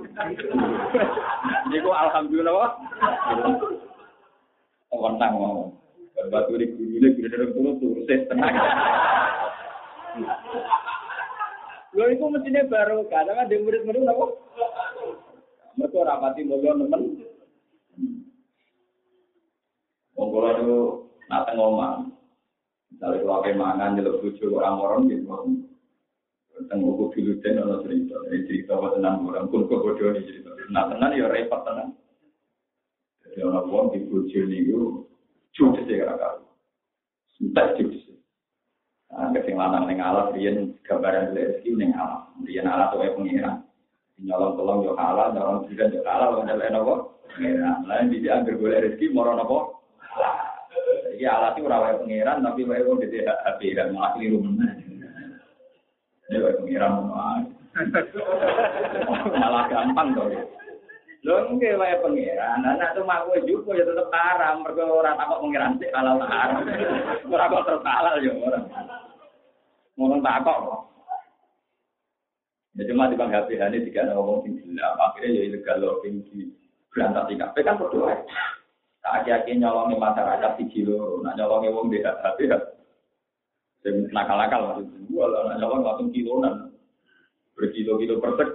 [1.68, 2.70] Niku alhamdulillah wae.
[4.94, 5.74] Wonten mau.
[6.32, 8.54] Batu di gurune guru dalam kulo terus tenang.
[11.92, 14.32] Lho iku mestine baru kadang ada murid-murid napa?
[15.80, 17.24] Mereka ora pati mulya nemen.
[20.12, 22.12] Wong kula niku nate ngomong.
[22.92, 25.24] Misalnya kalau apa mangan jelek bojo orang-orang gitu.
[26.60, 28.20] tentang buku dulu dan ono cerita.
[28.28, 30.52] Ini cerita apa tenang orang pun kok bodoh ini cerita.
[30.68, 31.96] Nah tenang ya repot tenang.
[33.24, 35.08] Jadi orang pun di bojo ini itu
[35.56, 36.44] cuci sih kakak
[37.40, 38.12] entah cuci
[39.10, 42.28] nah kesing lanang neng alat rian gambaran rezeki neng alat.
[42.44, 43.64] Rian alat tuh pengiran
[44.20, 46.94] nyolong tolong yo kalah nyolong juga yo kalah lo nyalain apa
[47.36, 49.58] pengiran lain di dia bergolek rezeki moron apa
[51.16, 54.40] jadi alat itu rawai pengiran tapi wae wong gede HP dan malah keliru
[56.30, 57.10] Ya, pengiran
[59.34, 60.30] malah gampang dong.
[61.20, 65.76] Lho nggih wae pengiran, anak tuh kowe juga ya tetep haram, mergo ora takok pengiran
[65.76, 66.64] sik halal haram.
[67.28, 68.60] Ora kok terus halal ya ora.
[70.00, 70.80] Ngono takok kok.
[72.80, 76.48] Ya cuma di bang HP ini tiga ngomong sing gila, akhirnya ya ilegal loh tinggi
[76.88, 78.24] berantak di kafe kan berdoa.
[79.04, 82.56] Tak akhir-akhir nyolongi masyarakat di kilo, nak nyolongi wong di HP ya
[83.84, 84.96] Yang nakal-nakal maksudnya.
[85.12, 86.72] Walah, nak nyolong langsung kilonan.
[87.52, 88.48] Berkilo-kilo persek.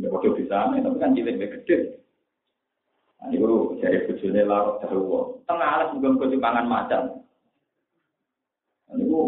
[0.00, 2.00] Ya, waktu bisa, tapi kan cilik gede.
[3.20, 5.44] Nah, itu jadi bujurnya larut terus.
[5.44, 7.20] Tengah alas bukan kecupangan macan.
[8.88, 9.20] Nah, itu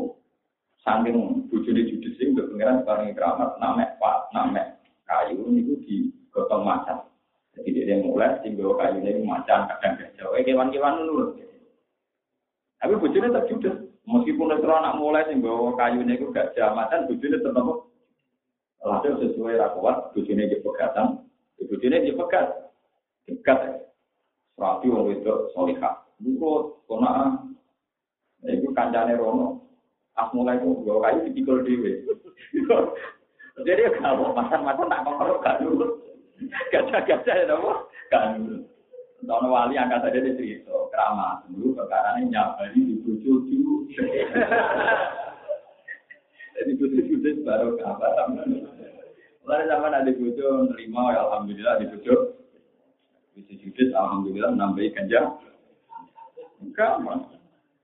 [0.85, 4.66] saking bujurnya judis ini, pengiran sekarang keramat, namek pak, namek
[5.05, 7.05] kayu, itu digotong macan.
[7.53, 10.33] Jadi dia mulai, tinggal kayu ini macan, kadang gajah.
[10.33, 11.37] Eh, kewan-kewan nurut.
[12.81, 13.85] Tapi bujurnya terjudes.
[14.09, 17.68] Meskipun itu anak mulai sing bawa kayu ini gak jamatan, bujune tetap
[18.85, 21.24] Hasil sesuai rakwat, bujune di pegatan,
[21.57, 22.68] bujune di pegat,
[23.24, 23.81] dekat.
[24.61, 26.05] Rapi wong itu solihah.
[26.20, 27.33] Buku kona,
[28.44, 29.63] itu kancane rono.
[30.14, 32.07] As mulai itu bawa kayu dipikul dewe.
[33.66, 36.03] Jadi kalau masan-masan tak mau kan dulu.
[36.74, 38.66] Gajah-gajah ya dong, kan dulu.
[39.24, 43.48] Tahun wali angkat saja di cerita, keramat dulu perkara ini nyabari di bucu
[46.53, 48.29] Jadi bucu baru kabar.
[49.44, 51.87] Mulai zaman ada bucu nerima, ya alhamdulillah di.
[51.88, 52.14] Bucu
[53.64, 55.40] bucu alhamdulillah nambahi ganja.
[56.61, 57.00] Enggak,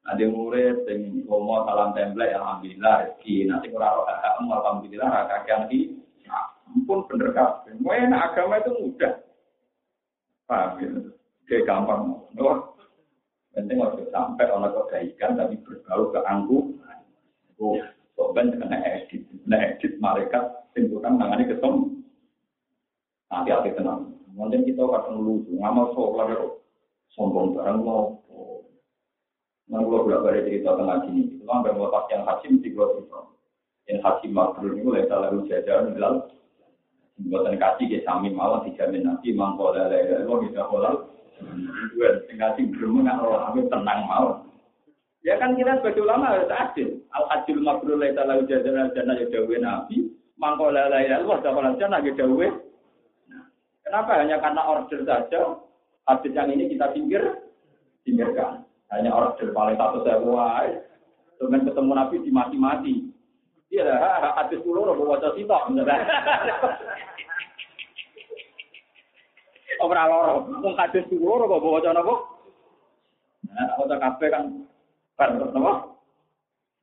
[0.09, 3.47] Ada murid yang ngomong salam template, alhamdulillah rezeki.
[3.47, 6.01] Nanti kurang roh alhamdulillah raka ganti.
[6.71, 7.75] Ampun bener kabeh.
[7.83, 9.15] Mau agama itu mudah.
[10.47, 10.89] Paham ya?
[11.51, 12.15] Kayak gampang.
[12.39, 12.59] Wah,
[13.55, 16.59] penting waktu sampai orang kebaikan tapi berbau ke angku.
[17.61, 17.77] Oh,
[18.17, 22.01] sobat kena edit, kena edit malaikat tentukan tangannya ketemu.
[23.29, 24.17] Hati-hati tenang.
[24.33, 26.49] Mungkin kita kadang lucu, ngamal sholat itu
[27.13, 28.17] sombong barang mau.
[29.71, 33.21] Nah, kalau berapa hari cerita tentang sini, itu kan bermotas yang haji mesti gue cerita.
[33.87, 36.15] Yang haji makrul itu lesa lalu jajan bilal.
[37.21, 41.05] Buatan kasih ke sami malah dijamin nanti mangkol lele lo bisa kolal.
[41.93, 44.29] Dua kasih belum nggak orang tenang mau.
[45.21, 47.05] Ya kan kita sebagai ulama harus adil.
[47.13, 50.09] Al adil makrul lesa lalu jajan jana ya dawe nabi.
[50.41, 52.47] Mangkol lele lo bisa kolal jana ya dawe.
[53.85, 55.43] Kenapa hanya karena order saja?
[56.09, 57.23] Hadis yang ini kita pinggir,
[58.07, 58.65] pinggirkan.
[58.91, 60.67] Hanya order paling satu wah.
[61.41, 62.95] Dengan ketemu Nabi di mati-mati.
[63.71, 65.71] Iya lah, hadis dulu robo wajah sitok.
[69.81, 72.15] Ora loro, mung hadis dulu robo wajah nopo.
[73.47, 74.67] Nah, wajah kafe kan
[75.15, 76.03] kan nopo.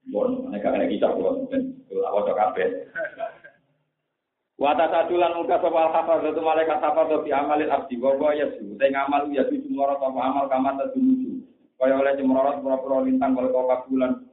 [0.08, 2.88] Bon, nek kaya kisah bon, ben wajah kafe.
[4.58, 8.80] Wata sadulan muka sapa al itu malaikat hafal fi amalil abdi wa wa yasu.
[8.80, 11.27] Te ngamal ya tu cumoro apa amal kamar tadumuju.
[11.78, 14.26] Kaya oleh cumorot pura-pura lintang kalau kau kabulan.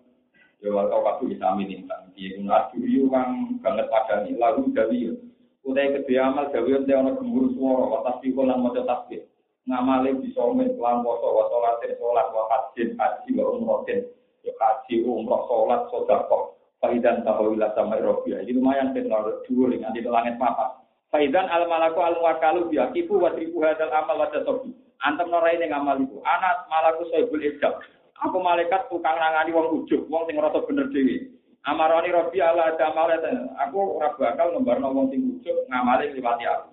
[0.64, 2.09] Ya wal kau kabul bisa amin lintang.
[2.16, 5.12] Piye kun aduriu kang banget padani lagu dawi.
[5.61, 9.28] Utai kedua amal dawi ente ana gemuruh swara wa tasbih lan maca tasbih.
[9.68, 14.00] Ngamale bisa men kelan poso wa salatin salat wa hajjin haji wa umrohin.
[14.40, 16.44] Ya haji umroh salat sedekah.
[16.80, 18.28] Faidan tahawila sama Eropa.
[18.28, 20.85] Jadi lumayan teknologi dua dengan di langit papa.
[21.12, 24.84] Faidan al malaku al wakalu biakifu wa hadal amal wa tasobi.
[25.02, 26.22] Antem norai ning amal itu.
[26.22, 27.83] Anak malaku soibul ijab.
[28.22, 31.35] Aku malaikat tukang nangani wong ujug, wong sing ngerasa bener dhewe.
[31.66, 33.11] Amaroni Robi ala jamal
[33.68, 36.70] Aku ora bakal ngembarno wong sing ujug ngamali liwati aku.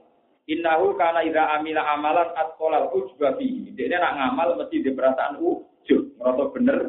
[0.51, 3.73] Innahu kana ida amila amalan atqalal ujba fihi.
[3.73, 6.79] Dene nak ngamal mesti di perasaan ujug, ngerasa bener.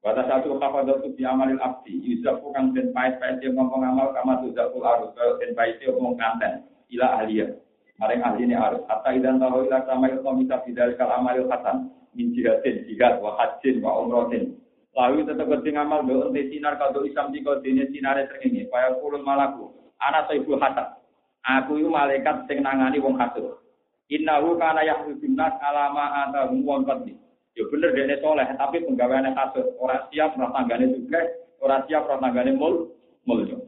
[0.00, 4.40] Wata satu kafadot di amalil abdi, yusuf kang den pait pait yang ngomong amal kama
[4.40, 5.12] tu zakul arus,
[5.44, 7.52] den yang ngomong kanten, ila ahliya.
[8.00, 8.80] Maring ahli ini arus.
[8.88, 13.36] Hatta idan tahu ila sama itu bisa bidal kal amalil hasan, min jihadin, jihad, wa
[13.36, 14.56] hajin, wa umrotin.
[14.96, 19.20] Lalu tetap kerja ngamal do ente sinar kado isam kau dini sinare terengi, kaya kulun
[19.20, 19.68] malaku.
[20.00, 20.96] Anak ibu hasan.
[21.44, 23.60] Aku itu malaikat sing nangani wong hasud.
[24.08, 27.20] Innahu kana yahudun nas alama atahum wong qadli.
[27.52, 29.76] Ya bener dene soleh, tapi penggaweane kasut.
[29.76, 31.20] Ora siap ora tanggane juga,
[31.60, 32.96] ora siap ora tanggane mul
[33.28, 33.59] mulya.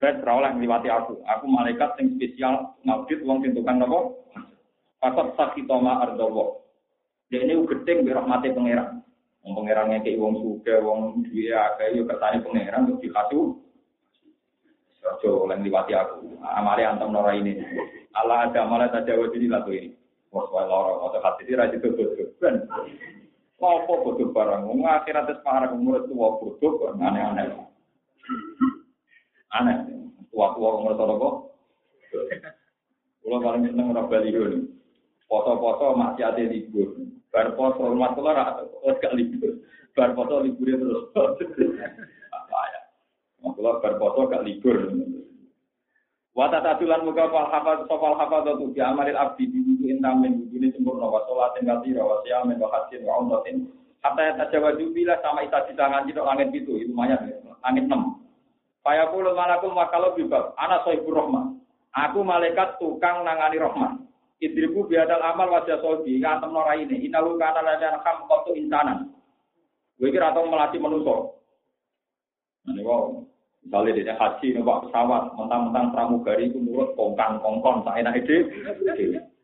[0.00, 1.20] Ben ora oleh ngliwati aku.
[1.28, 4.16] Aku malaikat sing spesial ngaudit wong sing tukang napa?
[4.96, 6.56] Fakot sakitoma ardawa.
[7.28, 9.04] Dene gedeng bi rahmate pangeran.
[9.44, 13.60] Wong pangeran ngekeki wong sugih, wong duwe akeh yo kersane pangeran terus dikasu.
[15.00, 16.40] Ojo oleh ngliwati aku.
[16.48, 17.60] Amale antem ora ini.
[18.16, 19.92] Allah ada malah tajawaz ini lagu ini.
[20.30, 22.62] Wah, loro, atau hati ini rajin bodoh ben.
[23.60, 24.64] Apa bodoh barang?
[24.64, 27.68] Wong akhirat wis parah umur tua bodoh aneh-aneh.
[29.56, 29.78] Aneh.
[30.30, 31.34] Tua-tua umur tua kok.
[33.20, 34.58] Kulo paling seneng bali ini.
[35.30, 36.98] Foto-foto masih ada libur.
[37.30, 38.44] Bar foto rumah kula ra
[38.98, 39.62] gak libur.
[39.94, 41.06] Bar foto libur terus.
[42.34, 42.80] Apa ya?
[43.54, 44.78] Kula bar foto gak libur.
[46.34, 51.10] Wata tatulan muka fal hafad sopal hafad tu bi amalil abdi di wudu ini sempurna
[51.10, 53.66] wa sholatin katira wa siyamin wa hajjin wa umratin
[53.98, 57.18] hatta ya tajawaju bila sama isa cita ngaji dok langit itu banyak
[57.66, 58.19] langit enam.
[58.80, 61.60] Faya puluh malakul makalau bibab anak sohibur rahman.
[61.92, 64.08] Aku malaikat tukang nangani rahman.
[64.40, 67.04] Idribu biadal amal wajah sobi ngantem nora ini.
[67.04, 69.12] Inalu kana lajan ham kotu insanan.
[70.00, 71.12] Gue kira atau melatih manusia.
[72.64, 73.20] Nah, ini wow.
[73.60, 78.48] Misalnya dia haji numpak pesawat, mentang-mentang pramugari itu nurut kongkang kongkon, tak enak ide.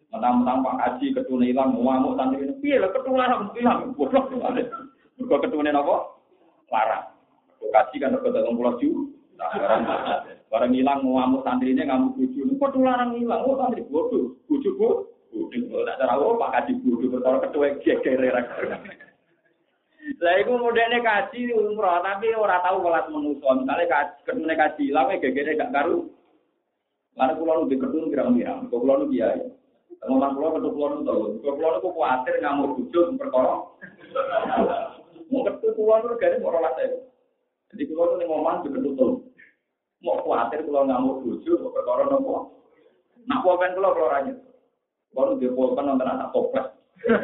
[0.09, 4.25] Mentang-mentang Pak Haji ketune hilang, ngamuk santri ini, iya lah ketularan hilang, bodoh.
[4.33, 5.97] Mereka ketune apa?
[6.73, 7.05] Larang.
[7.61, 8.81] Haji kan dapat dalam pulau.
[10.47, 15.11] Barang hilang ngamuk santri ini ngamuk buju, ketularan hilang, oh santri bodoh, buju bu.
[15.33, 18.33] Bodoh, tak cara Pak Haji bodoh, bertolak ketua geger.
[20.23, 23.59] Lah iku modene kaji umroh tapi ora tau kelas manusa.
[23.59, 26.07] Misale kaji ketune kaji lawe gegere gak karu.
[27.19, 29.41] Lan kula nu diketun kira-kira, kok kula nu kiai.
[30.07, 31.35] Ngomong kula ketu kula nu tau.
[31.43, 33.55] Kok kula nu kuwatir ngamuk bojo perkara.
[35.27, 36.87] Mau ketu kula nu gare ora late.
[37.75, 39.26] Jadi kula nu omah diketun.
[40.05, 42.53] Mau kuwatir kula ngamuk bojo perkara nopo.
[43.25, 44.39] Nak pulpen kula kula ra nyet.
[45.13, 46.69] Kula nu dipulpen nonton anak toples.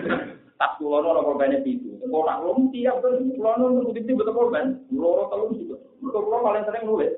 [0.61, 1.99] tak kulo ora korban itu.
[2.01, 4.81] Engko nak lu tiap kan kulo nu titik betul korban.
[4.95, 5.77] Loro telu juga.
[6.01, 7.13] Mergo kulo paling sering nulis.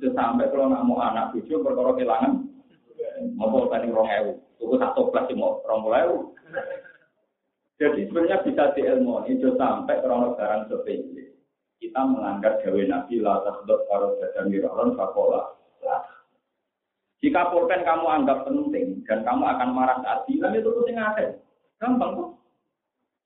[0.00, 2.42] Terus sampai kalau nak mau anak cucu perkara kehilangan
[3.38, 4.32] mau tadi rong ewu.
[4.58, 6.16] Tuku satu plus mau rong ewu.
[7.80, 11.21] Jadi sebenarnya bisa diilmu itu sampai kalau barang sepele.
[11.82, 15.58] Kita melanggar gawe nabi la tasdot karo dadan miron fakola.
[17.18, 21.26] Jika pulpen kamu anggap penting dan kamu akan marah saat bilang itu penting ada.
[21.82, 22.30] Gampang kok.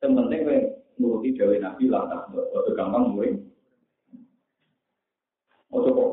[0.01, 0.61] Yang penting gue
[0.97, 2.33] nuruti Dewi Nabi lah, tak
[2.77, 3.37] gampang murid.
[5.69, 6.09] Ojo kok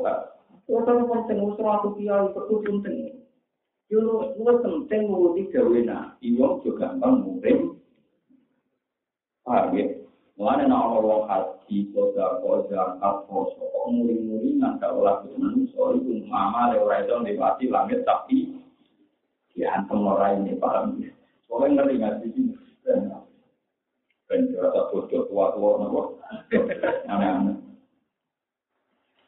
[0.64, 3.24] Orang penting usur aku kiai itu penting.
[3.88, 7.72] Yo lu penting nuruti Dewi Nabi, juga gampang murid.
[9.44, 10.03] Paham ya?
[10.34, 12.98] Mulane nek ana wong haji, koda, koda,
[13.30, 18.50] poso, kok muri-muri nang gak olah manungsa iku mama ora iso liwati langit tapi
[19.54, 20.98] ya antem ora ini paham.
[21.46, 22.50] Soalnya ngeri nggak sih?
[24.26, 26.18] Ben rasa bodoh tua-tua nopo.
[27.06, 27.54] Aneh-aneh.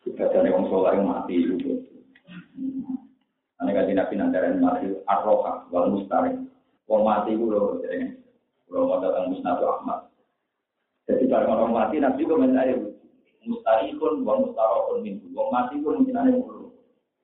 [0.02, 1.86] Kita wong soleh mati itu.
[3.62, 6.34] Ane kaji nabi nandaran mati arroha wal mustari.
[6.90, 8.14] Wong mati itu loh, jadi
[8.66, 10.05] kalau mau datang musnad Ahmad.
[11.06, 12.66] Jadi kalau orang mati nabi komentar
[13.46, 15.26] mustarikun wa mustarokun minggu.
[15.32, 16.74] Wong mati pun mungkin ada mulu.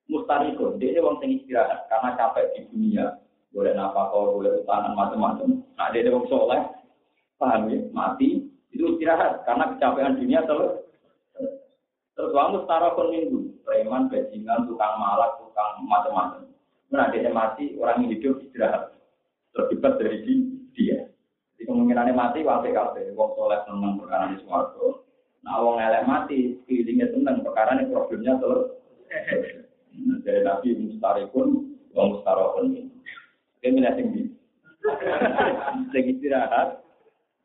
[0.07, 3.19] Mustarikun, dia wong sing istirahat karena capek di dunia.
[3.53, 5.61] Boleh nafkah, boleh utanan macam-macam.
[5.77, 6.63] Nah, dia wong soleh,
[7.37, 7.85] paham ya?
[7.93, 10.81] Mati itu istirahat karena kecapean dunia terus.
[12.13, 16.49] Terus wong mustarokun minggu, preman, bajingan, tukang malak, tukang macam-macam.
[16.93, 18.93] Nah, dia mati, orang hidup istirahat.
[19.53, 20.25] Terlibat dari
[20.73, 21.12] dia.
[21.63, 23.15] Jadi kemungkinannya mati, wae kabeh.
[23.15, 25.07] Wong soleh seneng perkara di suwargo.
[25.47, 27.47] Nah, wong elek mati, feelingnya seneng.
[27.47, 29.63] Perkara ini problemnya selesai.
[29.95, 32.91] Nah, dari Nabi mustarikun, wong mustarokun.
[33.63, 34.25] Dia milih tinggi.
[35.95, 36.83] Sing istirahat.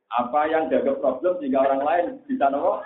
[0.10, 2.82] Apa yang jaga problem jika orang lain bisa nopo?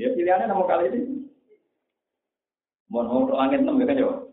[0.00, 1.28] Dia pilihannya nomor kali ini.
[2.88, 4.31] Mau untuk langit ya kan ya?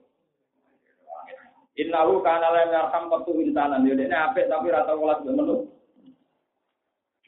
[1.79, 3.87] Innahu kana la yarham qatu insanan.
[3.87, 5.55] Yo dene apik tapi rata welas yo menu.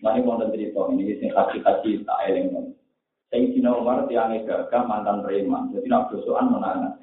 [0.03, 2.75] Mari wonten cerita ini sing haji-haji tak eling.
[3.31, 5.71] Sayyidina Umar tiang gagah mantan preman.
[5.71, 6.99] Jadi nak dosoan menangan.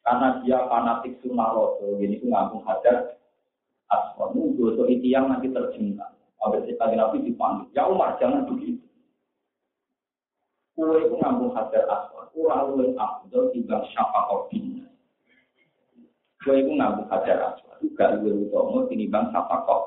[0.00, 3.20] Karena dia fanatik sunnah rasul, ini ku ngambung hajar
[3.92, 4.32] aswad.
[4.32, 6.16] Itu dosa yang nanti terjengkang.
[6.40, 8.80] Abis itu Nabi dipanggil, ya Umar jangan begitu.
[10.72, 12.32] Kue itu ngambung hajar aswad.
[12.32, 14.48] Kue luwih abdul timbang syafaqah
[16.42, 17.78] Kue itu ngambung hajar aswad.
[17.82, 19.82] Juga luwih utama tinimbang syafaqah.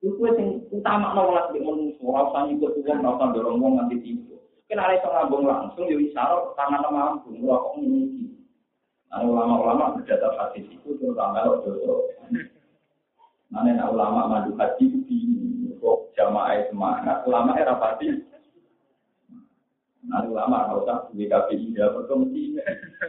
[0.00, 2.08] Itu yang utama nolak di manusia.
[2.08, 4.40] Rasa ikut uang, rasa dorong uang nanti tidur.
[4.64, 7.36] Kena ada ngambung langsung, ya isyarat tangan mampu.
[7.36, 8.30] Kok ini
[9.10, 11.98] Nah, ulama-ulama berdasar hadis itu terutama kalau dosa.
[13.50, 15.18] Nah, nah, ulama madu haji di
[15.82, 17.26] kok jamaah semangat.
[17.26, 18.06] Ulama era pasti.
[20.06, 22.54] Nah, ulama kalau tak di KPI dia berkomisi.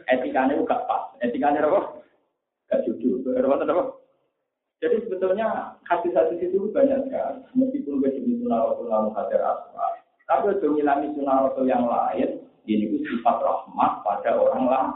[0.10, 1.14] Etikanya juga pas.
[1.22, 2.01] Etikanya apa?
[2.72, 2.88] Gak.
[3.28, 3.84] Berapa apa?
[4.82, 7.38] Jadi sebetulnya hadis-hadis itu banyak sekali.
[7.54, 9.86] Meskipun gue jadi sunnah rasul lalu hadir asma.
[10.26, 14.90] Tapi untuk ngilangi sunnah rasul yang lain, ini itu sifat rahmat pada orang lain.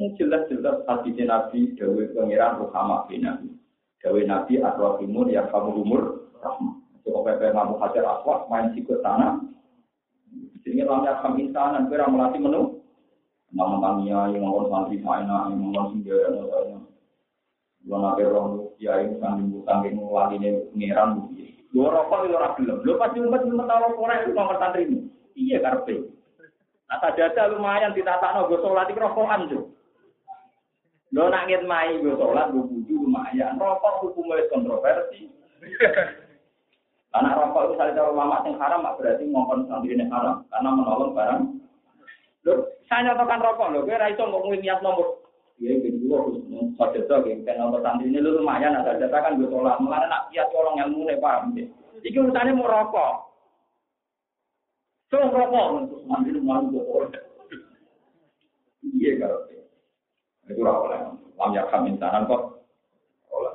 [0.00, 3.52] Ini jelas-jelas hadis Nabi Dawe Pengiran Ruhama bin Nabi.
[4.00, 6.76] Dawe Nabi Adwa Timur yang kamu umur rahmat.
[7.04, 9.44] Coba pepe ngamu hajar aswad main sikut tanah.
[10.64, 12.75] Jadi lamnya kami insanan kira melatih menu.
[13.54, 16.86] Nama tania yang ngomong santri faina yang ngomong singgah dan lain
[17.86, 21.54] Lo nabe rong ya ini sangking butang yang wali ini pengiran bukti.
[21.70, 22.78] Lo rokok itu orang belum.
[22.82, 24.98] Lo pasti umat belum tahu korek itu nomor santri ini.
[25.38, 25.94] Iya karpe.
[26.86, 29.70] Nah, dada lumayan ditata no gue sholat itu rokokan tuh.
[31.14, 33.54] Lo nak ngit mai gue sholat gue buju lumayan.
[33.54, 35.30] Rokok hukumnya kontroversi.
[37.14, 41.14] Karena rokok itu salah satu ulama yang haram, berarti ngomong santri ini haram karena menolong
[41.14, 41.42] barang.
[42.86, 43.68] Saya nyatakan rokok.
[43.74, 45.26] Lo, gue raiso ngomongin niat nomor.
[45.58, 46.36] Iya, gitu gue harus
[46.76, 48.22] saja tuh, kan nomor santri ini.
[48.22, 49.82] Lo lumayan ada data kan gue sholat.
[49.82, 51.66] Mulanya nak kiat orang ilmu nih paham deh.
[52.06, 53.14] Iki urusannya mau rokok.
[55.10, 55.66] So rokok.
[55.74, 56.82] Untuk santri lumayan gue
[58.86, 59.40] Iya kalau
[60.46, 61.00] itu oleh.
[61.36, 62.62] Lam yakam insanan kok.
[63.34, 63.54] Oleh.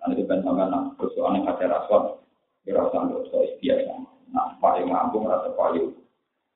[0.00, 2.16] Nanti itu sama nak persoalan yang ada raswan
[2.64, 3.94] dirasa dosa biasa.
[4.32, 5.92] Nah paling mampu rasa paling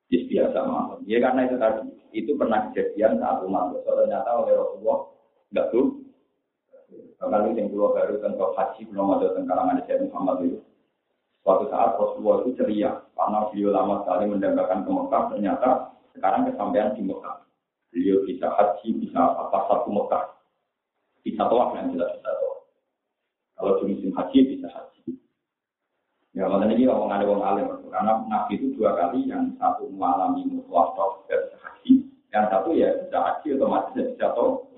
[0.07, 1.83] biasa mah ya karena itu tadi.
[2.15, 4.99] Itu pernah kejadian saat umat dosa ternyata oleh Rasulullah
[5.51, 5.85] enggak tuh.
[7.17, 10.59] Kalau yang keluar baru tentang haji belum ada tentang Syekh Muhammad itu.
[11.41, 12.91] Suatu saat Rasulullah itu ceria.
[13.17, 15.23] Karena beliau lama sekali mendapatkan ke Mekah.
[15.33, 15.69] Ternyata
[16.13, 17.35] sekarang kesampaian di Mekah.
[17.89, 20.23] Beliau bisa haji, bisa apa satu Mekah.
[21.25, 22.59] Bisa tawaf yang jelas bisa tawaf.
[23.57, 24.96] Kalau musim haji bisa haji.
[26.37, 27.67] Ya, makanya ini orang ada orang alim.
[27.89, 32.05] Karena Nabi itu dua kali, yang satu mengalami mutawaf dan haji.
[32.29, 34.69] Yang satu ya bisa haji otomatis bisa tawaf.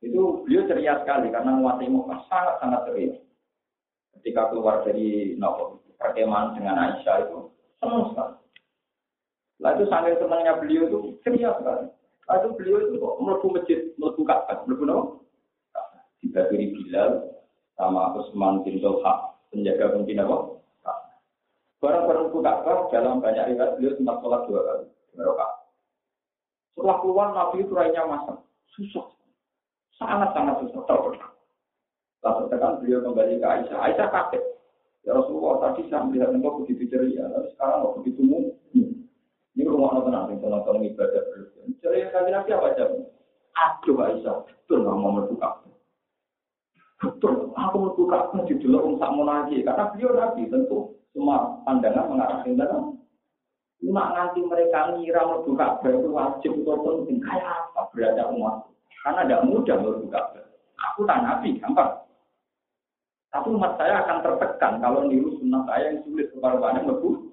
[0.00, 3.12] Itu beliau ceria sekali karena menguasai Mekah sangat-sangat ceria.
[4.16, 8.40] Ketika keluar dari Nabi perkemahan dengan Aisyah itu senang sekali.
[9.60, 11.92] Lah itu sangat senangnya beliau itu ceria sekali.
[12.24, 14.98] Lah itu beliau itu kok melebu masjid, melebu Ka'bah, melebu no?
[16.24, 17.35] Dibagiri Bilal
[17.76, 20.36] sama Usman bin Tolha, penjaga mungkin apa?
[21.76, 24.86] Barang-barang Ka'bah dalam banyak riwayat beliau sempat sholat dua kali.
[25.12, 25.46] Dua
[26.72, 28.40] Setelah keluar Nabi itu rainya masak,
[28.76, 29.06] susah,
[30.00, 30.82] sangat-sangat susah.
[30.88, 31.16] Tahu
[32.24, 33.78] Lalu tekan beliau kembali ke Aisyah.
[33.86, 34.42] Aisyah kaget.
[35.06, 39.06] Ya Rasulullah tadi saya melihat engkau begitu ceria, tapi sekarang kok begitu mungkin.
[39.54, 41.70] Ini rumah nonton nanti, nonton ibadah berlebihan.
[41.86, 42.90] Yang kali nabi apa jam?
[43.54, 45.65] Aduh Aisyah, betul nggak mau membuka.
[46.96, 49.60] Betul, aku membuka di dulu um tak mau lagi.
[49.60, 52.96] Karena beliau nabi tentu semua pandangan mengarah ke dalam.
[53.76, 57.20] Cuma nanti mereka ngira membuka itu wajib atau penting.
[57.20, 58.64] Kayak apa berada umat?
[59.04, 60.20] Karena tidak mudah membuka
[60.76, 62.04] Aku tak nabi, gampang.
[63.32, 67.28] Tapi umat saya akan tertekan kalau niru sunnah saya yang sulit banyak membuka.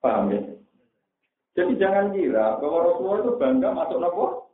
[0.00, 0.40] Paham ya?
[1.56, 4.49] Jadi jangan kira bahwa Rasulullah itu bangga masuk nopo.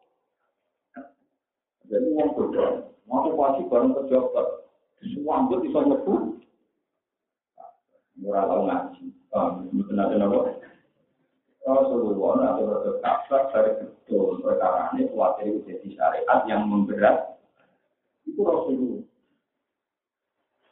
[1.87, 4.47] Jadi uang berdoa, mau pasti bareng pejabat,
[5.07, 6.14] anggota bisa nyebu.
[8.16, 9.05] Murah tahu ngaji?
[9.76, 10.41] Betul ada nopo.
[11.66, 17.37] Rasulullah nanti berkata dari betul perkara ini khawatir jadi syariat yang memberat.
[18.24, 19.03] Itu Rasulullah.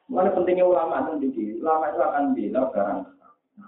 [0.07, 3.01] Mana pentingnya ulama itu ulama itu akan bilang barang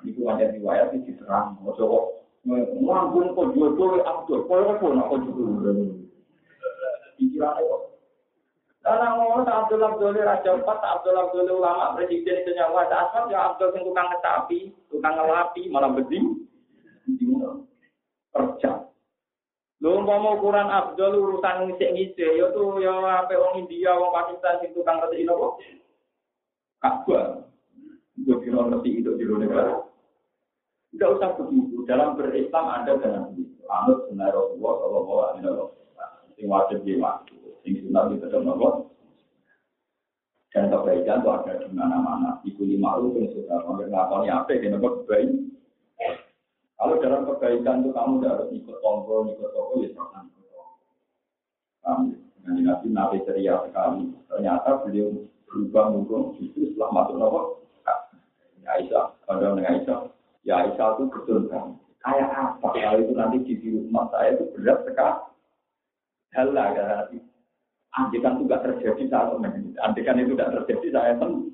[0.06, 1.58] Iku ada riwayat di diterang.
[1.62, 2.04] Ojo kok
[2.82, 4.46] ngambung kok jodoh abdul.
[4.46, 5.95] Kok nak kok jodoh.
[7.36, 7.82] Dikira kok.
[8.80, 13.10] Karena ngomong tak Abdul Abdul Raja Empat, tak Abdul Abdul ulama presiden itu nyawa, tak
[13.10, 16.46] asal ya Abdul yang tukang ngetapi, tukang ngelapi, malah beding.
[18.30, 18.72] Kerja.
[19.82, 25.02] Ukuran Abdul urusan ngisik-ngisik, ya tuh ya apa orang India, orang Pakistan, tukang
[28.40, 29.82] kira itu di negara.
[30.96, 31.84] Usah begitu.
[31.84, 33.34] Dalam berislam ada dengan
[34.08, 34.74] sunnah Rasulullah
[35.04, 35.85] Wasallam.
[36.36, 37.36] Sing wajib waktu.
[37.64, 38.92] Sing sunnah di tetap nopo.
[40.52, 42.40] Dan kebaikan itu ada di mana-mana.
[42.44, 45.32] Iku lima lu pun sudah ngakoni apa di nopo baik.
[46.76, 52.16] Kalau dalam kebaikan itu kamu tidak harus ikut tonggo, ikut tonggo, ya jangan ikut tonggo.
[52.44, 54.12] Dengan Nabi Nabi ceria sekali.
[54.28, 55.08] Ternyata beliau
[55.48, 57.40] berubah mungkin justru setelah masuk nopo
[58.66, 60.00] Aisyah, kalau dengan Aisyah,
[60.42, 61.78] ya Aisyah itu betul kan.
[62.02, 65.35] Kayak apa kalau itu nanti di rumah saya itu berat sekali.
[66.36, 67.18] Hal lah ya nanti.
[67.96, 69.72] Andikan itu tidak terjadi saat ini.
[69.80, 71.48] Andikan itu tidak terjadi saya pun.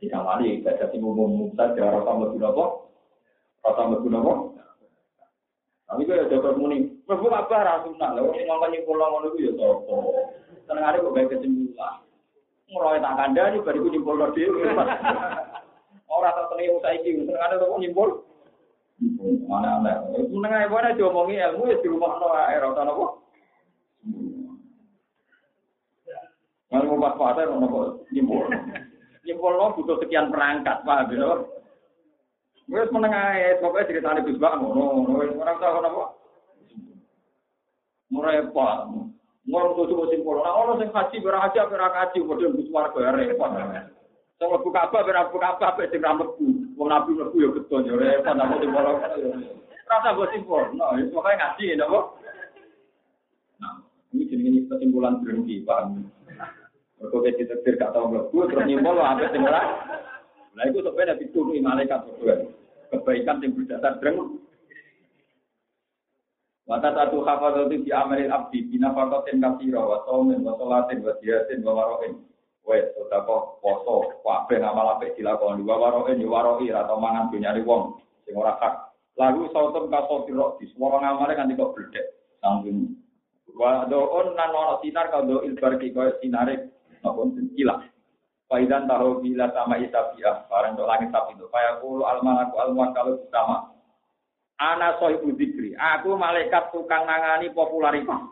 [0.00, 2.64] Jika mali baca sing umum saja rasa mlebu napa?
[3.64, 4.32] Rasa mlebu napa?
[5.88, 8.12] Tapi kok ada bermuni, mlebu apa ra sunah.
[8.12, 9.96] Lha wong ngomong nyimpul ngono iku ya sapa.
[10.68, 11.96] Senengane kok bae kesimpulan.
[12.70, 14.62] Ngroy tak kandhani bariku nyimpul dhewe.
[16.10, 18.08] Ora tak tengi wong saiki, senengane kok nyimpul.
[19.48, 19.92] Mana ana.
[20.12, 23.19] Seneng ae wae diomongi ilmu ya di rumah no ae ora tau napa.
[26.70, 28.46] Kalau mau pas puasa mau nopo nyimpul.
[29.26, 31.42] Nyimpul lo butuh sekian perangkat, paham ya?
[32.70, 36.14] Wes meneng ae, pokoke ceritane Gus Bak ngono, ora tau napa.
[38.14, 39.10] Merepot.
[39.50, 40.38] Ngomong tuh simpul.
[40.38, 43.50] Nah, orang sing haji berhaji apa berhaji, kemudian bus warga repot.
[44.38, 46.46] Sing mlebu Ka'bah ora mlebu Ka'bah mek sing ra mlebu.
[46.78, 48.90] Wong Nabi mlebu ya betul ya repot sing ora.
[49.90, 50.62] Rasa mbok simpul.
[50.78, 52.00] Nah, itu pokoke ngaji napa.
[53.58, 53.74] Nah,
[54.14, 56.06] ini jenenge kesimpulan berhenti, paham.
[57.00, 59.62] Mergo wis ditetir gak tau mlebu terus nyimpul apa sing ora.
[60.52, 62.44] Lah iku sebenarnya dituruni malaikat berdua.
[62.92, 64.36] Kebaikan yang berdasar dreng.
[66.68, 71.16] Mata satu hafadzati di amalil abdi bina fakotin kasiro wa somin wa solatin wa
[71.66, 72.14] wa waroin.
[72.68, 75.64] Wes, sedekah poso, kabeh ngamal apik dilakoni.
[75.64, 77.96] Wa waroin yo waroi atau mangan dunyane wong
[78.28, 78.92] sing ora hak.
[79.16, 82.06] Lalu sautem kaso sira di swara ngamale kanthi kok bledek.
[82.44, 82.94] Sanggung.
[83.56, 87.22] Wa doon nan ono sinar kalau ilbar ki koyo sinare napa
[87.56, 87.80] kilah.
[88.50, 91.46] Faidan tahu bila sama isabiah, barang untuk langit tapi itu.
[91.54, 93.70] Kulu almanaku almuan kalau sama.
[94.58, 95.78] Ana sohibu dikri.
[95.78, 98.26] Aku malaikat tukang nangani popularitas.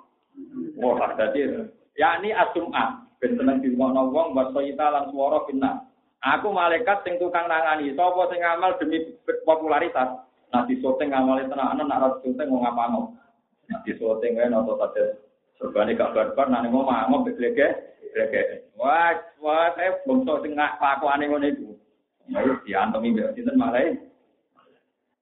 [0.75, 3.07] Wah, jadi yakni asum'ah.
[3.19, 5.87] ben seneng dirungokno wong wa sayita lan swara finna.
[6.23, 9.14] Aku malaikat sing tukang nangani, sapa sing ngamal demi
[9.47, 10.23] popularitas.
[10.66, 13.14] Di syuting ngamale tenanan nak ora syuting ngapano.
[13.71, 15.28] Nah di syuting wae nopo saja
[15.59, 18.72] serbane gak barbar nang ngomong ngomong begleke begleke.
[18.78, 21.68] Wah, wah saya bangsa sing kelakuane ngono iku.
[22.30, 23.82] Ya diantemi mbek sinten malah.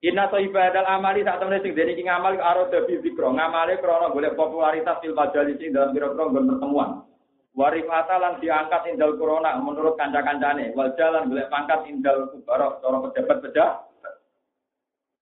[0.04, 4.36] Inna ibadal amali saat temen sing dene iki ngamal karo debi zikro, ngamale krana golek
[4.36, 7.02] popularitas fil majalis dalam pira-pira pertemuan.
[7.56, 10.76] Warifata lan diangkat indal corona menurut kanca-kancane.
[10.76, 14.14] Wal jalan golek pangkat indal kubarok cara pejabat pejabat.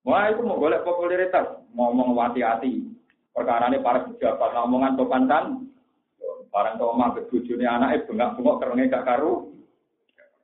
[0.03, 2.94] Wah itu mau golek popularitas, ngomong hati-hati.
[3.35, 5.45] Perkara ini para pejabat ngomongan topan kan.
[6.55, 9.51] Barang kau mah bojone anaknya bengak-bengok kerengnya gak karu.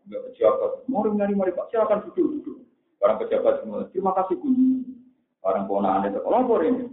[0.04, 0.72] Enggak pejabat.
[0.92, 2.58] Mari mari mari Pak, silakan duduk duduk.
[3.00, 3.88] Barang pejabat semua.
[3.96, 4.92] Terima kasih kunjungan.
[5.40, 6.84] Barang ponaan itu lapor ini.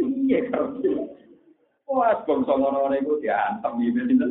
[0.00, 0.80] Iya kan.
[1.92, 4.30] Wah, bangsa ngono-ngono iku diantem iki sinten?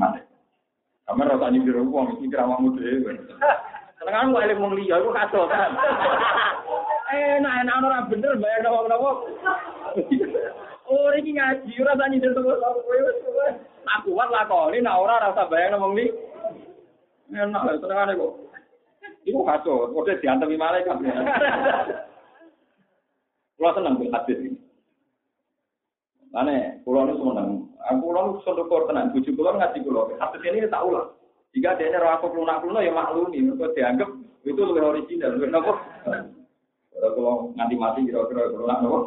[0.00, 0.24] Mate.
[1.04, 3.12] Kamu rasa ini biro uang, ini kira kamu dhewe.
[4.00, 5.70] Senengan kok eling wong liya iku kado kan.
[7.16, 9.10] Enak enak ora bener bayar wong nopo.
[10.86, 13.18] Oh, iki ngaji ora tak nyindir to kowe wis
[13.86, 16.12] Aku kuat lakoni nek ora rasa bayar wong li.
[17.32, 18.32] Enak senengane kok.
[19.26, 21.02] Iku kado, kode diantemi malaikat.
[23.56, 24.60] Kulo seneng hadis ini.
[26.36, 27.48] Ane, pulau nu seneng.
[27.88, 29.10] Aku pulau nu seneng tenan.
[29.16, 30.12] Bujuk pulau ngaji pulau.
[30.20, 31.16] Hadis ini tak ulang.
[31.56, 33.40] Jika dia ini aku lunak lunak ya maklumi.
[33.40, 34.12] Mereka dianggap
[34.44, 35.40] itu lebih original.
[35.40, 35.72] Lebih nopo.
[36.96, 38.98] Kalau kalau nganti mati kira-kira lunak nopo.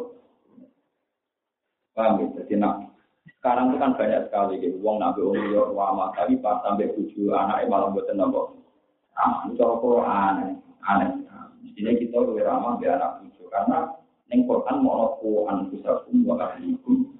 [1.90, 2.26] Paham ya?
[2.38, 2.86] Jadi nak
[3.42, 4.76] sekarang itu kan banyak sekali gitu.
[4.78, 8.62] Uang nabi om yo wama tapi pas sampai tujuh anak malah buat nopo.
[9.18, 10.54] Ah, itu kok aneh,
[10.86, 11.10] aneh.
[11.60, 15.18] Mestinya kita lebih ramah biar anak cucu karena Neng Quran mau
[15.50, 17.18] an kusakum wa ahlikum.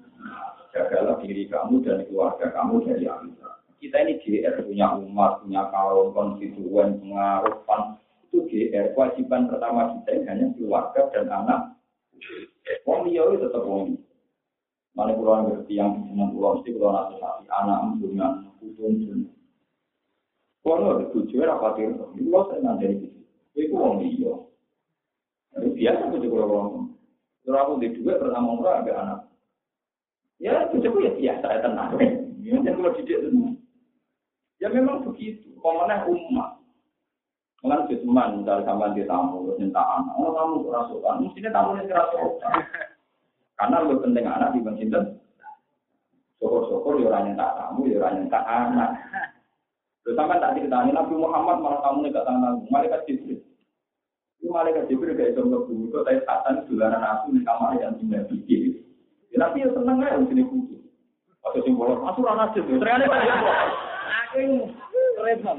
[0.71, 3.59] Jagalah diri kamu dan keluarga kamu dari akhirah.
[3.83, 7.99] Kita ini GR punya umat, punya kaum, konstituen, pengaruh, pan.
[8.31, 11.75] Itu GR kewajiban pertama kita hanya keluarga dan anak.
[12.87, 13.99] Wong liya itu tetap wong.
[14.95, 19.27] Mana pulau ngerti yang dengan pulau mesti pulau nasihati anak dengan putun
[20.63, 23.19] Kalau ada tujuan apa khawatir, itu saya nanti di situ.
[23.59, 24.33] Itu wong liya.
[25.59, 26.95] Biasa aku juga ngomong.
[27.43, 29.19] Kalau aku di dua pertama umrah ada anak.
[30.39, 31.91] Ya, bujuku ya biasa ya tenang.
[32.41, 33.53] Ya, kalau didik tenang.
[34.57, 35.53] Ya memang begitu.
[35.61, 36.60] Komennya umat.
[37.61, 40.17] Mengenai kesuman, dari sampai di tamu, minta anak.
[40.17, 41.29] Oh, tamu kerasukan.
[41.29, 42.53] Mestinya tamu ini kerasukan.
[43.53, 44.99] Karena lebih penting anak dibanding cinta.
[46.41, 48.89] Syukur-syukur, ya orang yang tak tamu, ya orang yang tak anak.
[50.01, 52.65] Terus sampai tak ceritanya, Nabi Muhammad malah tamu ini gak tamu.
[52.73, 53.45] Malaikat Jibril.
[54.41, 58.25] Ini malaikat Jibril gak bisa ngebumi kok tapi satan dolanan aku di kamar yang tinggal
[58.25, 58.81] pikir.
[59.29, 60.81] Ya tapi ya seneng aja di sini kudu.
[61.45, 62.65] Atau simbol masuk orang tuh.
[62.65, 63.35] Ternyata kan ya
[64.33, 64.41] Aku
[65.23, 65.55] repot.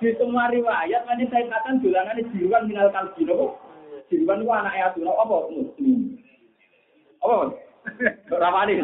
[0.00, 3.58] Di semua riwayat kan saya katakan dolanan jiruan minal kalbi nopo.
[4.06, 5.36] Jiruan itu anaknya Asuna apa?
[5.50, 5.98] Muslim.
[7.24, 7.36] Apa?
[8.30, 8.74] Ramani.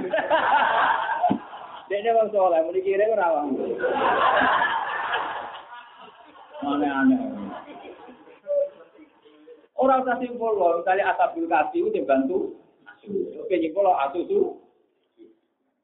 [1.92, 3.52] Dia bang soleh, mau dikirim rawang.
[6.64, 7.20] Aneh-aneh.
[9.76, 12.54] Orang usah simpul loh, misalnya asabul kasih dibantu.
[13.42, 14.56] Oke, nyimpul loh asusu.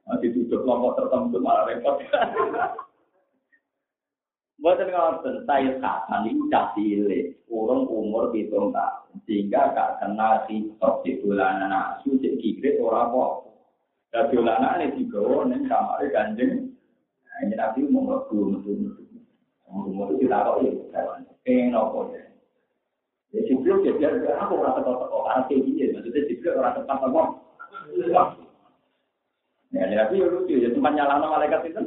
[0.09, 2.01] Masih duduk kelompok tertentu malah repot.
[4.59, 11.15] Buatan ngoten, saya kapan ini cah cilik, umur hitung tahun, sehingga gak kenal sitok di
[11.23, 13.33] bulanan asu, di kikrit orang kok.
[14.11, 16.75] Dan bulanan ini juga, ini kamar ganjeng,
[17.47, 18.39] ini nabi mau ngebu.
[19.71, 20.75] Umur itu kita kok ya,
[21.47, 22.23] pengen apa ya.
[23.31, 27.29] Ya Jibril ya biar aku orang tetap orang kayak gini, maksudnya Jibril orang tetap tetap.
[29.69, 31.83] Ya, tapi ya lucu ya cuma nyala malaikat itu.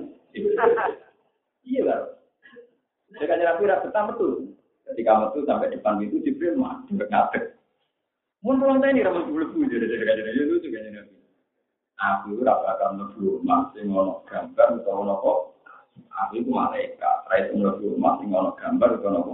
[1.68, 2.21] Iya lah.
[3.22, 4.50] Saya kan Nabi rasa tetap betul.
[4.90, 7.54] Ketika metu sampai depan itu Jibril mah ngadeg.
[8.42, 11.22] Mun pulang ini ramai dulu dulu jadi jadi jadi lucu kan Nabi.
[12.02, 15.40] Aku rasa akan mlebu masih ngono gambar atau kok.
[16.10, 19.34] Aku itu malaikat, ra itu mlebu masih ngono gambar atau ngono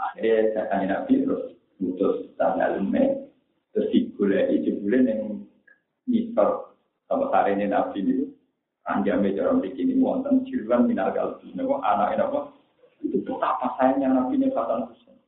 [0.00, 3.28] Akhirnya saya tanya Nabi terus putus tanggal lume
[3.76, 5.44] terus digulai jebule yang
[6.08, 6.72] nyisor
[7.04, 8.31] sama hari ini Nabi itu
[8.86, 11.54] anjame cara bikin ini wonten jiruan minal kalbi.
[11.54, 12.50] Nopo anak apa?
[13.02, 15.18] Itu betapa sayangnya Nabi ini Hasan Husain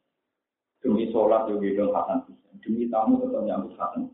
[0.79, 4.11] demi sholat juga dong Hasan Husain demi tamu tetap nyambut Hasan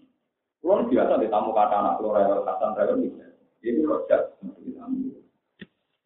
[0.61, 3.27] Kalau biasa di tamu kata anak keluar rewel Hasan rewel bisa.
[3.61, 5.21] Itu rojak untuk tamu.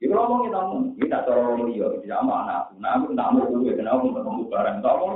[0.03, 2.73] Ya kalau ngomong kita ngomong, kita orang dia, tidak sama anak aku.
[2.77, 5.11] Nah aku tak mau gue, kenapa mau ketemu barang, tak mau.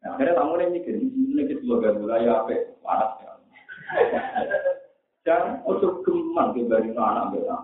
[0.00, 2.52] Nah, akhirnya tamu ini mikir, ini kita juga wilayah apa,
[2.84, 3.32] panas ya.
[5.20, 7.56] Dan untuk gemar dibanding anak kita.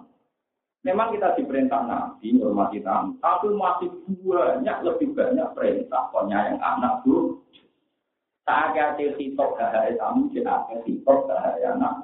[0.84, 3.90] Memang kita diperintah Nabi, hormati tamu, tapi masih
[4.22, 7.42] banyak, lebih banyak perintah penyayang anak tuh.
[8.46, 11.94] Tak ada titok bahaya tamu, tidak ada titok bahaya anak.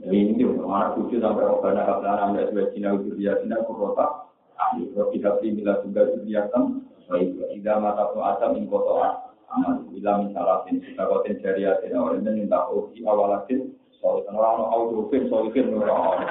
[0.00, 4.28] Ini mana tujuh sampai obat kabelan anda sudah cina ukur dia cina kurota.
[4.56, 6.84] Kalau kita beli bila sudah dia kan.
[7.04, 9.33] Baik, tidak mata pun asam in kotoran.
[9.54, 14.36] Amal bila misalnya sin kita kotin jariah tidak orang yang minta uji awalatin soal orang
[14.36, 16.26] orang autofin soal fin orang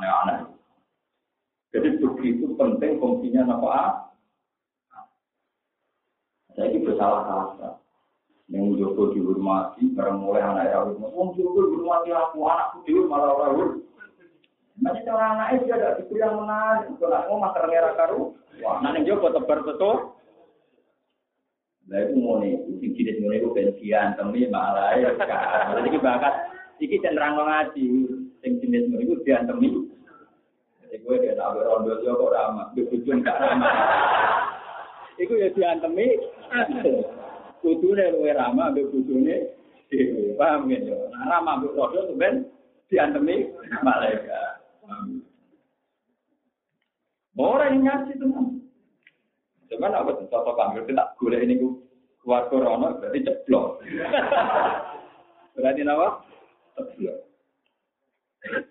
[0.00, 0.38] aneh-aneh.
[1.70, 4.10] Jadi begitu penting fungsinya apa?
[6.56, 7.70] Saya ini bersalah kata.
[8.50, 10.82] Yang Joko dihormati, bareng mulai anak ya,
[11.14, 13.86] Wong Joko dihormati aku, anakku dihormati malah orang
[14.80, 16.90] Nanti cara anaknya dia ada diberi yang menarik.
[16.98, 18.20] Kalau mau makan ngira karu,
[18.64, 20.18] wah nanti Joko tebar betul.
[21.90, 25.10] Nah itu mau nih, sing jenis mau nih pensian, temi malah ya.
[25.74, 26.34] Jadi bakat,
[26.78, 27.86] iki cenderung ngaji,
[28.38, 29.90] sing jenis mau nih diantemi.
[30.86, 33.74] Jadi gue dia tak berondo dia kok ramah, bebujun gak ramah.
[35.18, 36.14] Iku ya diantemi.
[37.58, 39.50] Kudune luwe ramah, bebujune
[39.90, 40.38] dewe.
[40.38, 40.78] Paham ya?
[41.10, 42.46] Nah, ramah mbok rodo tuh ben
[42.86, 43.50] diantemi
[43.82, 44.62] malaikat.
[47.34, 48.59] Orang yang ngasih teman.
[49.70, 51.78] Cuman apa tuh contoh panggil kita gula ini ku
[52.20, 53.80] keluar corona berarti ceplok.
[55.54, 56.08] berarti apa?
[56.74, 57.18] Ceplok.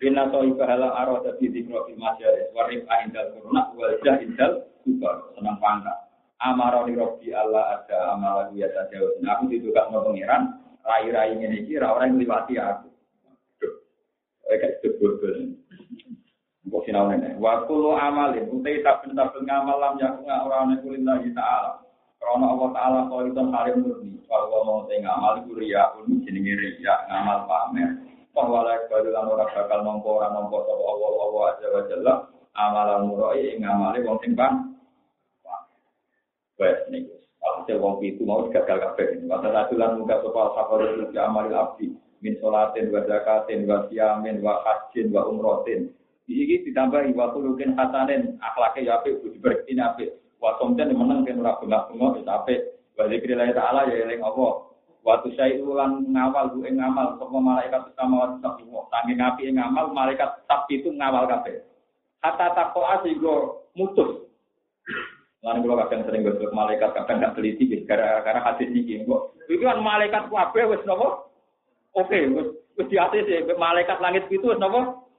[0.02, 4.52] Inna to'i bahala arah tapi di krofi masyarakat warif indal corona wajah indal
[4.84, 5.98] juga senang pangkat.
[6.40, 9.12] Amarah di Robi Allah ada amalah biasa jauh.
[9.20, 12.88] Aku ditukar mau pengiran, rai-rai ini kira orang yang liwati aku.
[14.48, 14.88] Kayak itu
[16.70, 17.34] Kok sinau nenek.
[17.42, 21.82] Waktu lo amalin, utai saben saben ngamal lam yaku nggak orang yang kulin lagi taala.
[22.20, 26.94] Karena Allah Taala kalau itu hari murni, kalau mau saya ngamal itu pun jenenge ria
[27.10, 27.90] ngamal pamer.
[28.30, 32.14] Bahwa lagi kalau lan orang bakal nompo orang nompo sopo Allah Allah aja wajalla
[32.54, 34.54] amalan murai ngamali wong sing bang.
[36.60, 37.08] Wes nih,
[37.40, 39.26] alhasil wong itu mau gagal kabeh.
[39.26, 41.90] Masa ratulan muka sopo safar itu amalil abdi
[42.20, 45.88] min solatin wa zakatin wa siyamin wa hajjin wa umrotin
[46.30, 50.14] Iki ditambah wa khuluqin hasanin, akhlake ya apik, budi bersih apik.
[50.38, 52.60] Wa somten meneng kan ora bengak-bengok wis apik.
[52.94, 54.70] Wa zikrillah taala ya eling apa.
[55.00, 58.86] Waktu saya ulang ngawal bu ing ngamal sapa malaikat utama wa sabwa.
[58.94, 61.66] Saking ngapi ing ngamal malaikat tab itu ngawal kabeh.
[62.22, 64.28] Hatta takwa sehingga mutus.
[65.40, 69.02] Lalu kalau kadang sering gosok malaikat kadang nggak teliti gara-gara hadis ini.
[69.08, 71.26] Kok itu kan malaikat kabeh wis napa?
[71.96, 73.26] Oke, wis wis atas
[73.56, 75.09] malaikat langit itu wis napa?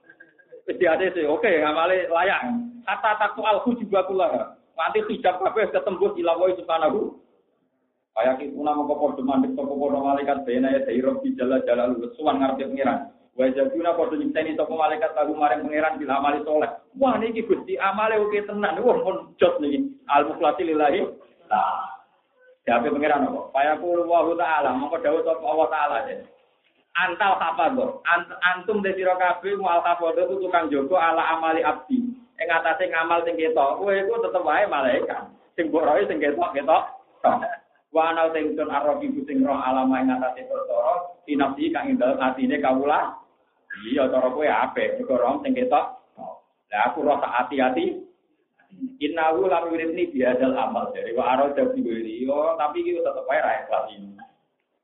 [0.62, 2.42] Jadi ada oke, ngamali layak.
[2.86, 4.54] Kata takut alku juga pula.
[4.78, 7.18] Nanti hijab kabeh ketembus ilawahi subhanahu.
[8.12, 11.88] Kayak itu nama kopor cuman di toko kopor malaikat bena ya dari rok dijala jala
[11.88, 13.08] lu kesuan ngarti pengiran.
[13.40, 14.20] Wajah kuna kopor
[14.76, 16.70] malaikat lagu maring pengiran bila amali saleh.
[17.00, 18.84] Wah niki Gusti amale oke tenan.
[18.84, 19.96] Wah pun jod niki.
[20.12, 21.08] al muklati lilahi.
[21.48, 21.88] Nah,
[22.68, 23.48] siapa pengiran kok?
[23.56, 25.98] Kayak aku wa taala, mau kau jauh toko Allah taala.
[26.96, 28.04] Antal hafadho.
[28.04, 32.12] Ant, antum de sira kabeh mual hafadho itu tukang jogo ala amali abdi.
[32.40, 35.30] Ing atase ngamal sing ketok, kowe iku tetep wae malaikat.
[35.54, 36.82] Sing mbok roe sing ketok ketok.
[37.92, 40.94] Wa anal tengsun arabi sing roh alama ing atase perkara
[41.28, 43.14] tinafsi kang ing dalem atine kawula.
[43.88, 45.86] Iya cara kowe apik, mergo roh sing ketok.
[46.72, 48.00] Lah aku roh hati-hati.
[49.04, 51.84] Innahu lam yuridni biadal amal dari wa aro dadi
[52.24, 54.16] yo tapi iki tetep wae ra ikhlas ini.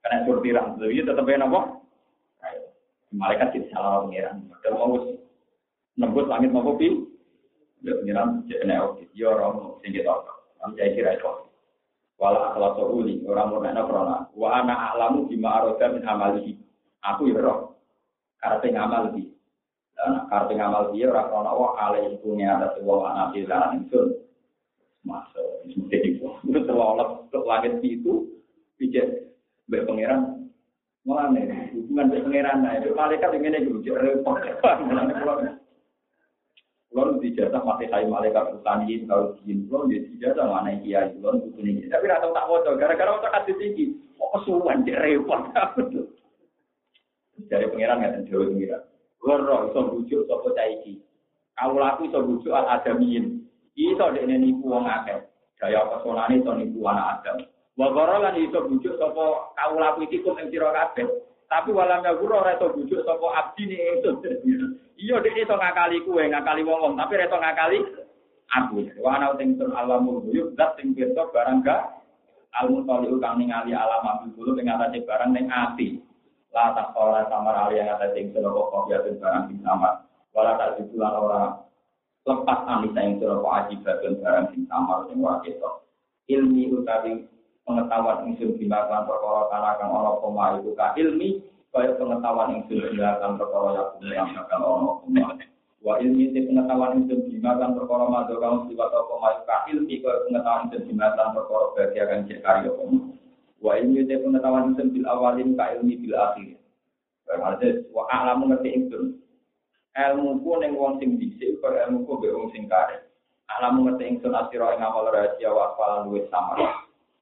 [0.05, 1.61] Karena surtiran, jadi tetep wae napa?
[3.09, 4.45] Malaikat jadi salah pengiran.
[4.53, 5.01] Padahal mau
[5.97, 7.09] nembus langit mau kopi.
[7.81, 9.09] Ya pengiran jadi oke.
[9.17, 10.13] Ya orang sing kita
[10.59, 11.33] Nanti saya kira itu.
[12.19, 13.23] Wala akhlak sohuli.
[13.25, 14.17] Orang mau nanya corona.
[14.35, 16.53] Wa ana alamu bima aroda min amalihi.
[17.07, 17.79] Aku ya roh.
[18.43, 19.27] Karena ngamal lebih.
[19.95, 21.51] Dan karena ngamal dia orang corona.
[21.55, 24.01] Wah alih itu ada sebuah anak di dalam itu.
[25.07, 25.49] Masuk.
[25.89, 28.27] Jadi itu terlalu langit itu.
[28.77, 29.33] Bijak.
[29.71, 30.38] Baik pengiran
[31.09, 34.37] Mulane hubungan dengan pangeran nah itu malaikat yang ini juga repot.
[34.85, 35.41] Mulane kalau
[36.93, 39.65] kalau dijatah mati hai malaikat utani kalau jin.
[39.73, 43.57] Kalau dia dijatah mana kiai kalau butuh ini tapi rata tak foto gara-gara otak kasih
[43.57, 45.49] tinggi kok kesuwan dia repot.
[47.49, 48.83] Dari pangeran nggak tahu pangeran.
[49.17, 51.01] Goro iso bujuk sopo caiki
[51.57, 53.49] kalau laku iso bujuk al adamin
[53.81, 55.25] iso dek nipu wong akeh.
[55.57, 57.49] Gaya pesonane iso nipu anak adam
[57.79, 61.07] Wa lan iso bujuk sapa kawula iki kum ing sira kabeh.
[61.47, 64.19] Tapi walam ya guru iso bujuk sapa abdi ni ingsun.
[64.99, 67.79] Iya dek iso ngakali kuwe, ngakali wong tapi iso ngakali
[68.51, 68.83] aku.
[68.99, 72.03] Wa ana sing tur alamul ghuyub zat sing pirsa barang ga
[72.59, 76.03] almun taliu kang ningali alam abdi kulo ing atase barang ning ati.
[76.51, 80.03] La tak ora samar ali yang atase sing sira kok ya barang sing samar.
[80.35, 81.43] Wala tak ditulan ora
[82.27, 85.87] lepas anisa yang sira kok ajibatun barang sing samar sing ora ketok.
[86.27, 87.38] Ilmi utawi
[87.69, 93.33] pengetahuan ingsun dilakukan perkara kana kang ana koma itu ka ilmi kaya pengetahuan ingsun dilakukan
[93.37, 95.37] perkara yang yang bakal ana koma
[95.79, 100.11] Wa ilmi te pengetahuan itu jimatan perkara madha kaum siwat apa mayu ka ilmi ke
[100.27, 102.99] pengetahuan itu jimatan perkara bahagia kan cek karya kamu.
[103.63, 106.59] Wa ilmi te pengetahuan itu bil awalin ka ilmi bil akhir.
[107.31, 109.01] Berarti wa alamu ngerti itu.
[109.95, 113.07] Ilmu ku ning wong sing dhisik karo ilmu ku be wong sing kare.
[113.47, 116.59] Alamu ngerti ingsun asira ing amal rahasia wa afalan luwih samar.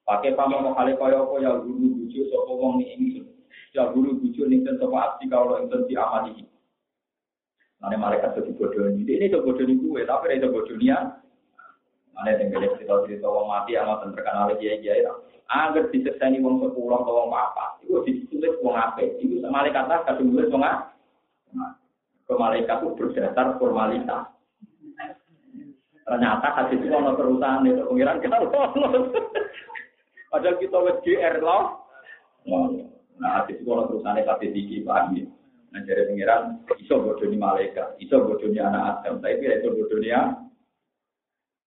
[0.06, 3.26] Pakai pamong kali kaya apa ya guru bujuk sapa wong ni ingsun.
[3.74, 6.46] Ya guru bujuk ning sapa abdi kalau ingsun diamali.
[7.82, 9.02] Mane malaikat itu bodohnya.
[9.02, 11.18] Ini itu bodohnya gue, tapi itu bodohnya.
[12.14, 15.04] Mana yang gede cerita-cerita wong mati amat terkenal kiai kiai.
[15.50, 19.02] Agar disekseni wong sepuluh atau wong apa, itu ditulis wong apa.
[19.02, 20.94] Itu malaikat lah kasih tulis wong apa.
[22.26, 24.30] Ke malaikat itu berdasar formalitas.
[26.06, 28.38] Ternyata hadis itu ono perusahaan itu pengiran kita
[30.36, 31.88] Padahal kita wes GR loh.
[33.16, 35.24] Nah, hadis itu ono perusahaan hadis iki paham ya.
[35.72, 39.96] Nah, dari pengiran iso bodoh di malaikat, iso bodoh di anak Adam, tapi iso bodoh
[39.96, 40.36] dia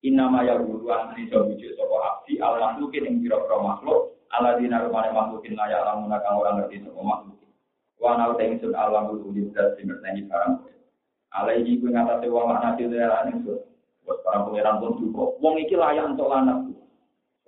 [0.06, 5.12] Inama ya guruan iso bujuk sopo abdi al makhlukin yang biro-biro makhluk ala dina rumane
[5.12, 7.36] makhlukin layak lamuna kang orang ngerti sopo makhluk.
[8.00, 10.64] Wa nau tengsun alam ulul dan sing ngerteni barang.
[11.36, 13.44] Alaihi kuwi ngatasé wong makna dilera ning
[14.08, 15.36] Buat para pangeran pun juga.
[15.44, 16.72] Wong iki layak untuk lanang.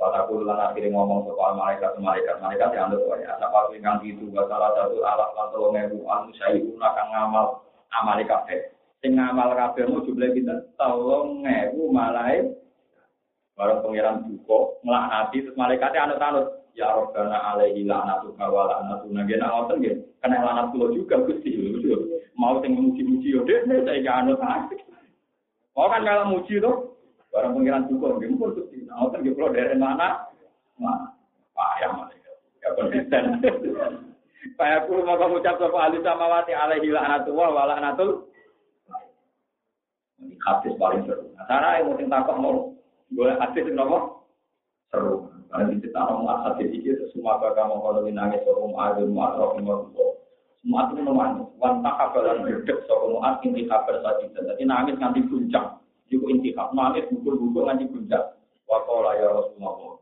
[0.02, 3.38] Pada aku lan akhirnya ngomong soal malaikat malaikat malaikat yang ada tuh ya.
[3.38, 7.62] Apa tuh yang itu gak salah satu alat atau ngebu anu saya gunakan ngamal
[7.94, 8.74] amal kafe.
[9.06, 12.50] Sing ngamal kafe mau jumlah kita tolong ngebu malaikat.
[13.54, 16.48] Baru pangeran buko ngelaknati terus malaikatnya anut anut.
[16.74, 19.96] Ya Rabbana alaihi la'natuka wa la'natuna gena ngoten nggih.
[20.18, 21.62] Kena lanat kula juga Gusti.
[22.34, 24.42] Mau sing muji-muji yo deh saya gak anut.
[25.78, 26.98] Mau kan kalau muji tuh,
[27.30, 28.20] barang nggak pun
[28.58, 30.28] tuh, nah, kan gitu dari mana,
[30.76, 31.16] nah,
[31.56, 33.24] payah malaikat, ya konsisten.
[34.58, 38.26] Kayak aku mau kamu ucap sama ahli sama wati alaihi la'natullah wa la'natul.
[40.20, 41.30] Ini hadis paling seru.
[41.34, 42.74] Nah, cara yang mungkin takut mau,
[43.14, 43.98] boleh hadis apa?
[44.92, 45.30] Seru.
[45.50, 49.60] Karena di cerita orang hadis itu semua kamu kalau nangis sorum adun mu'atrof
[50.62, 55.82] semua itu namanya wan takabalan berdek soal muat inti kabar tadi jadi nangis nanti puncak
[56.06, 58.38] juga inti kap nangis bukul-bukul nanti puncak
[58.72, 60.00] wakola ya Rasulullah.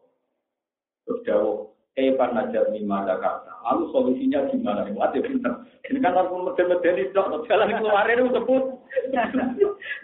[1.09, 1.57] Terus jauh
[1.97, 5.53] eh najat lima Jakarta lalu solusinya gimana ini muat pinter.
[5.89, 8.63] Ini kan harus meden-meden itu jalan keluarin itu sebut.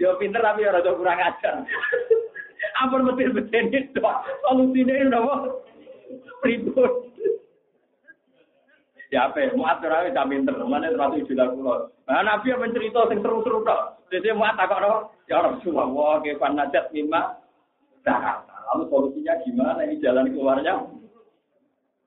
[0.01, 1.63] Ya pinter tapi ya rada kurang ajar.
[2.83, 3.99] Ampun meden-meden itu
[4.43, 5.35] solusinya ini apa?
[6.43, 6.93] Ribut.
[9.13, 9.55] Ya apa?
[9.55, 11.87] Muat ora wis pinter, mana terus jual kula.
[12.09, 14.03] Nah Nabi yang mencerita sing seru-seru tok.
[14.11, 17.33] Jadi muat tak kok ya Rasulullah, wah ke panajat lima
[18.05, 18.54] Jakarta.
[18.75, 19.87] Lalu solusinya gimana?
[19.87, 20.75] Ini jalan keluarnya?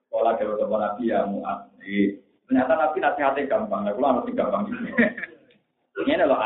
[0.04, 1.72] Sekolah ke teman Nabi ya muat.
[2.44, 4.84] Ternyata Nabi nasihatnya gampang, nah, kalau harus gampang gitu.
[6.04, 6.36] Ini loh,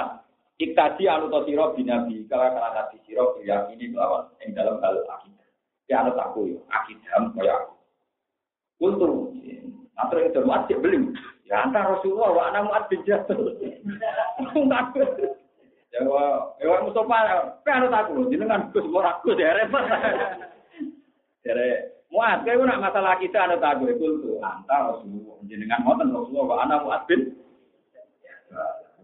[0.63, 5.49] Ikaji anu to siro binabi, kalau kala nabi siro ini melawan yang dalam hal akidah.
[5.91, 7.75] Ya anu aku ya, akidah kaya aku.
[8.79, 9.11] Kultur,
[9.99, 11.11] atau yang termat cek beli.
[11.51, 13.43] Ya antar Rasulullah wa anak muat bin Jabal.
[16.09, 17.19] Wa ya Mustafa
[17.67, 19.85] kan aku jenengan Gus ora Gus ya repot.
[21.43, 21.71] Jare
[22.13, 26.57] muat kowe nak masalah kita ana tak itu tuh antar Rasulullah jenengan ngoten Rasulullah wa
[26.63, 27.21] anak muat bin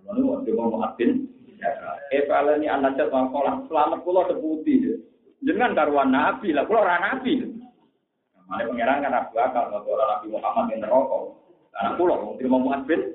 [0.08, 0.20] Lalu
[0.56, 1.28] mau muat bin
[2.14, 3.28] Eh kalau ini anak jatuh
[3.66, 4.94] selamat pulau sebuti.
[5.42, 7.58] Jangan karuan nabi lah, pulau nabi.
[8.48, 10.82] Mana pangeran kan aku akal kalau orang Nabi Muhammad yang.
[10.88, 13.12] Karena aku loh terima muat bin.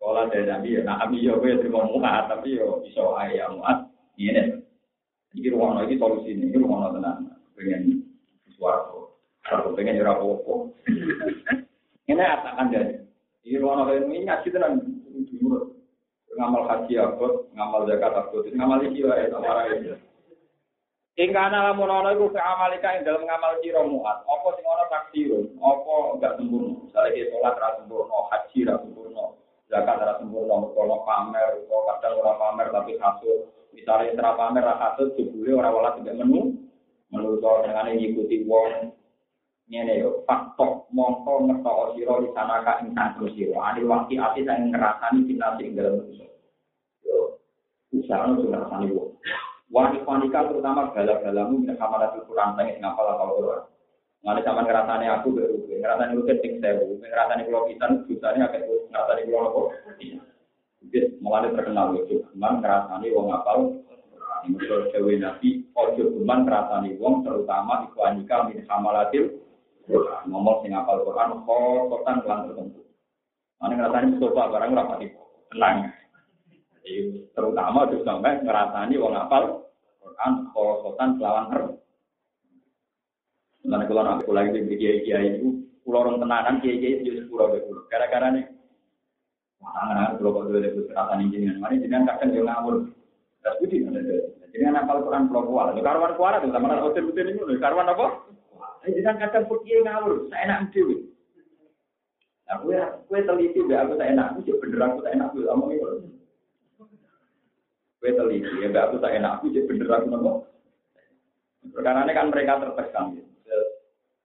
[0.00, 3.84] Sekolah dari Nabi ya, Nabi ya gue terima muat tapi yo bisa ayah muat.
[4.16, 4.32] Ini
[5.36, 7.36] Ini ruang lagi solusi ini, ruang tenang.
[7.52, 8.08] Pengen
[8.56, 9.12] suatu,
[9.44, 10.72] aku pengen nyerah pokok.
[12.08, 12.96] Ini atakan jadi.
[13.44, 14.80] Ini ruang lagi ini ngaji tenang.
[16.32, 20.00] Ngamal haji abot, ngamal zakat abot, ngamal iki wae sama ya.
[21.20, 24.24] Ing kana lamun ana iku amalika ing dalam ngamal sira muat.
[24.24, 26.80] Apa sing ana takdirun, apa enggak sempurna.
[26.88, 29.24] Misale ki salat ra sempurna, haji ra sempurna,
[29.70, 33.46] zakat ra sempurna, kalau pamer, kok kadang ora pamer tapi hasil.
[33.70, 36.58] Misalnya ora pamer ra hasil jebule ora wala tidak menu.
[37.10, 38.94] Menurut dengan ngikuti wong
[39.70, 43.58] ngene yo faktor mongko ngertok sira di sana ka ing tanggo sira.
[43.70, 46.26] Adi waktu ati sing ngrasani dinasti ing dalam manusia.
[47.06, 47.38] Yo
[47.94, 49.10] usaha nu ngrasani wong.
[49.70, 53.62] Wanita terutama bala-balamu min hamalatul Quran sing ngapal apal Quran.
[54.26, 58.38] Ngene sampean ngrasane aku mbek rugi, ngrasane rugi sing sewu, ngrasane kula pisan dosane
[58.90, 59.60] ngrasane kula apa?
[60.90, 63.60] Wis mulane terkenal itu, cuman ngrasane wong Quran.
[64.48, 69.38] Menurut dewe Nabi, ojo cuman ngrasane wong terutama iku anika min hamalatil.
[70.26, 72.80] Ngomong sing ngapal Quran kok kotan kelan tertentu.
[73.60, 75.06] Mane ngrasane Mustafa barang ora pati
[75.50, 75.76] tenang.
[77.36, 79.44] terutama juga sampai ngerasani wong apal
[80.00, 81.62] Quran korosotan selawan ter.
[83.60, 87.52] Nanti kalau kalau lagi di kiai kiai itu pulau orang tenanan kiai kiai itu pulau
[87.52, 87.84] pulau.
[87.92, 88.48] Gara-gara nih,
[89.60, 92.74] wah kalau kau dulu itu ngerasani jenengan, mana jenengan kadang dia ngawur.
[93.40, 94.00] Terus budi ada
[94.52, 95.76] jenengan apal Quran kuala.
[95.76, 98.06] Karwan kuala tuh sama hotel hotel ini, karwan apa?
[98.88, 101.10] Jenengan kadang kiai ngawur, saya enak dewi.
[102.50, 102.74] Nah, gue,
[103.06, 105.86] gue teliti, gue aku tak enak, gue bener aku tak enak, gue ngomong itu.
[108.02, 110.32] Gue teliti, ya gak aku tak enak, aku bener aku nopo.
[111.70, 113.14] Perkara ini kan mereka tertekan.
[113.14, 113.54] Gitu.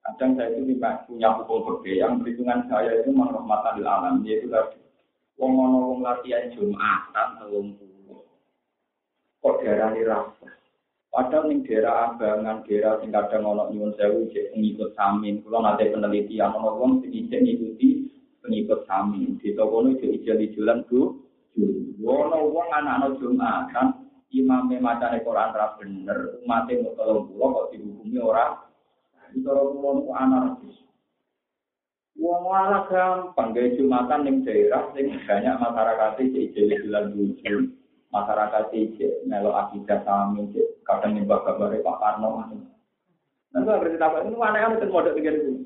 [0.02, 0.74] Kadang saya itu
[1.06, 4.85] punya hukum berbeda, yang perhitungan saya itu menghormatan di alam, yaitu tadi.
[5.36, 8.24] Wong ngono wong latihan Jumatan telung puluh.
[9.44, 10.48] Kok daerah ini rasa.
[11.12, 15.44] Padahal ning daerah Abangan, daerah sing kadang ono nyuwun sewu cek pengikut samin.
[15.44, 17.90] Kalau nanti penelitian ono wong sing ngikuti
[18.40, 19.36] pengikut samin.
[19.40, 21.26] Di toko ini ijel-ijelan bu,
[22.06, 23.88] Wono wong anak-anak Jumatan,
[24.36, 28.60] imame macane Quran ra bener, umate tolong pulau kok dihukumi ora.
[29.32, 30.78] Itu orang pulau itu anarkis.
[32.16, 37.56] Wong malah gampang gaya Jumatan ning daerah sing banyak masyarakat iki jadi bulan lucu.
[38.08, 40.48] Masyarakat iki melo akidah sami
[40.88, 42.30] kadang nyembah gambar Pak Karno.
[43.52, 45.64] Nanti berarti apa ini aneh-aneh kan model begini.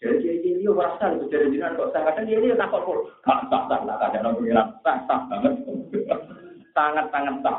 [0.00, 3.12] Jadi dia ini dia merasa itu dari jiran kok saya kadang dia ini takut kok.
[3.28, 5.54] Tak tak tak tak ada orang bilang tak tak banget.
[6.72, 7.58] Sangat sangat tak.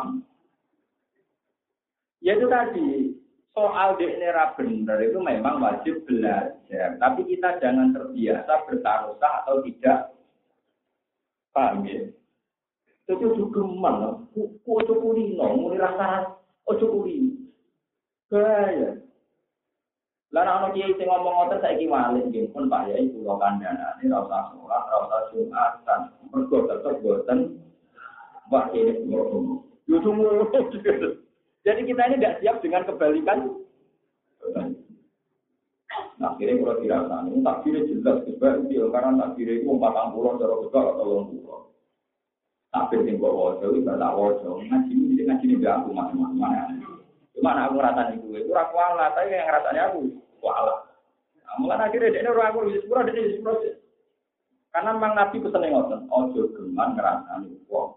[2.26, 3.14] Ya itu tadi
[3.54, 6.98] soal DNA benar itu memang wajib belajar.
[6.98, 10.10] Tapi kita jangan terbiasa bertaruh atau tidak.
[11.54, 12.10] Paham ya?
[13.06, 14.26] Itu juga mana?
[14.34, 16.34] Kok kulino, mulai rasa,
[16.66, 17.46] oh kulino.
[18.34, 18.98] Gaya.
[20.34, 24.26] Lah ana kiai sing ngomong ngoten saiki malih nggih pun Pak Yai kula kandhane ora
[24.26, 26.00] usah salat, ora usah Jumatan.
[26.34, 27.40] Mergo tetep boten
[28.50, 29.62] Pak ini ngono.
[29.86, 30.02] Yo
[31.64, 33.40] Jadi kita ini tidak siap dengan kebalikan.
[36.20, 41.06] Nah, akhirnya kalau dirasani, takbirnya jelas, sebab karena takbirnya itu empat puluh, cara besar atau
[41.08, 41.62] lomba puluh.
[42.74, 44.52] Takbir yang bawa wajah, itu tak wajah.
[44.66, 46.82] Ngaji ini, ngaji ini aku macam-macam.
[47.38, 50.00] Cuma aku ngerasani gue, itu aku Allah, tapi yang ngerasani aku
[50.42, 50.76] wala.
[51.44, 53.56] Nah, mulai akhirnya dia orang aku di sepura, dia di sepura.
[54.74, 57.50] Karena memang Nabi yang ngotot, ojo geman ngerasani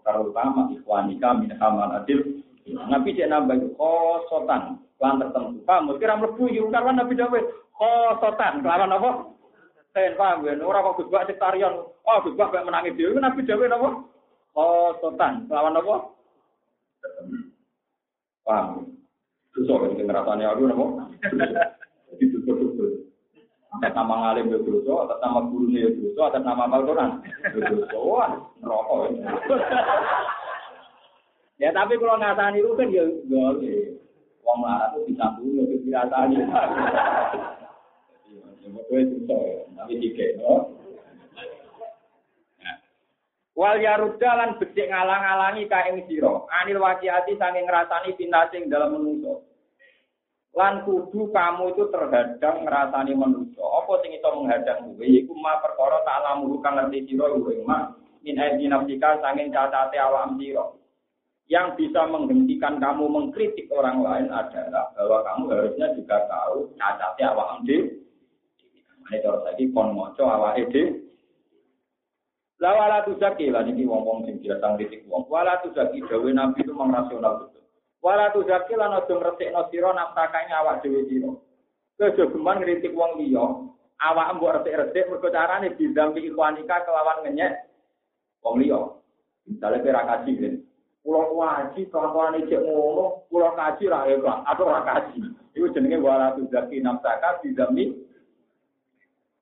[0.05, 2.36] terutama ikhwanika min hamal adil.
[2.67, 5.63] Nabi dia nambah itu khosotan, lan tertentu.
[5.63, 5.95] Paham?
[5.95, 7.39] Kira mlebu yo karena Nabi dawuh
[7.71, 9.31] khosotan, kelawan apa?
[9.95, 11.79] Sen paham ya, ora kok Gus Bak sektarian.
[11.79, 13.89] Oh, Gus Bak menangi dhewe Nabi dawuh napa?
[14.51, 15.95] Khosotan, kelawan apa?
[18.43, 18.91] Paham?
[19.55, 20.85] Susah kan ngerasani aku napa?
[23.77, 27.11] Atas nama ngalim ya dosa, atas nama gurunya ya dosa, atas nama Al-Quran
[27.53, 28.25] ya dosa.
[28.63, 29.01] Rokok.
[31.57, 33.97] Ya tapi kalau ngasani itu kan ya boleh.
[34.45, 36.37] Wong larat itu bisa dulu, itu dirasani.
[36.37, 36.47] Ya,
[38.71, 39.17] betul itu
[39.73, 40.25] tapi tiga.
[43.57, 46.45] Wal yarudda lan becik ngalang-alangi kae sira.
[46.61, 49.47] Anil wajiati saking ngrasani pintasing dalam menungso.
[50.57, 56.01] lan kudu kamu itu terhadang ngrasani manusia apa sing iso menghadang kuwe iku ma perkara
[56.01, 57.93] tak lamu kang ngerti sira kuwe ma
[58.25, 60.65] min ayi nafsika sanging cacate awak sira
[61.47, 67.63] yang bisa menghentikan kamu mengkritik orang lain adalah bahwa kamu harusnya juga tahu cacate awak
[67.63, 68.03] dhewe
[69.07, 71.07] Ini cara saiki kon maca awake dhewe
[72.57, 75.29] La wala tuzaki lan iki wong-wong sing biasa ngritik wong.
[75.29, 77.61] Wala tuzaki dawe nabi itu mengrasional betul.
[78.01, 81.37] Wala tu zaki lan aja ngresikno sira nafsakane awak dhewe sira.
[82.01, 83.45] Kejo geman ngritik wong liya,
[84.01, 87.69] awak mbok resik-resik mergo carane didampi ikwanika kelawan ngenyek
[88.41, 88.81] wong liya.
[89.45, 90.25] Misale kira kan.
[91.07, 95.23] Pulau kaji kelakuan cek ngono, pulau kaji ra ikhlas atau ra kaji.
[95.55, 97.95] Iku jenenge wala tu zaki nafsaka didampi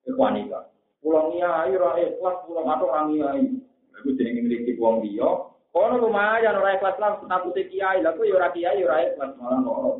[0.06, 0.70] ikwanika.
[1.02, 3.50] Pulau nyai ra ikhlas, pulau atau ra nyai.
[3.98, 8.38] Iku jenenge ngritik wong liya, Kono lumayan ora ikhlas lah status kiai, lha kok ya
[8.38, 9.92] ora kiai ora ikhlas malah kono.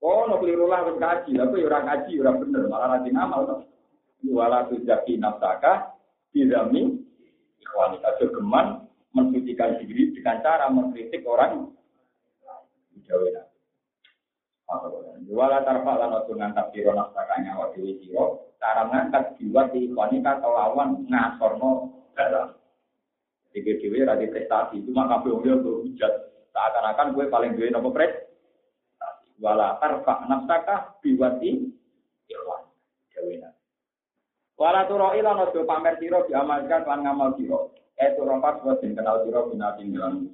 [0.00, 3.44] Kono keliru lah wis kaji, lha kok ya ora kaji ora bener malah rajin amal
[3.44, 3.56] to.
[4.32, 5.92] Wala tuzaki nafsaka
[6.32, 7.04] bidami
[7.60, 8.87] ikhwani kajo geman
[9.18, 11.74] mensucikan diri dengan cara mengkritik orang
[13.08, 13.48] Jawa
[15.28, 21.04] Wala tarfa lan ojo ngangkat sira nafsakanya wa dewi sira, cara ngangkat jiwa ikhwani kelawan
[21.08, 21.70] ngasorno
[22.12, 22.56] dalam
[23.48, 26.12] Jadi dewe radi prestasi, cuma kabeh wong liya hujat.
[26.52, 29.32] Seakan-akan gue paling duwe nopo prestasi.
[29.40, 31.72] Wala tarfa nafsaka biwati
[32.28, 32.62] ikhwan.
[33.08, 33.40] Dewe
[34.58, 37.77] Wala turoi lan ojo pamer sira diamalkan lan ngamal sira.
[37.98, 40.30] Eh orang pas buat kenal siro binating dalam.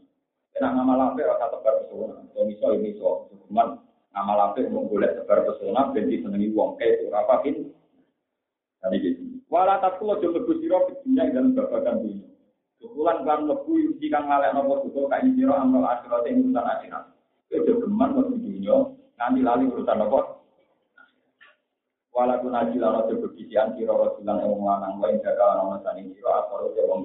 [0.54, 2.20] Enak ngamal apa rasa tebar pesona.
[2.30, 3.80] Kalau miso ini so, cuman
[4.12, 7.72] ngamal apa mau boleh tebar pesona, berarti senengi uang kayak itu apa pin.
[8.84, 9.22] Tadi gitu.
[9.48, 12.28] Walau tak kulo lebih siro kedunya dalam babakan dunia.
[12.76, 17.04] Kebetulan kan lebih jika ngalek nopo kayak siro amal akhirat yang urusan akhirat.
[17.48, 20.20] Itu geman waktu dunia, nanti lali urusan nopo.
[22.12, 26.84] Walau naji lano sebegisian siro rasulan yang menganang wain jaga lano masani siro asal udah
[26.92, 27.02] wong.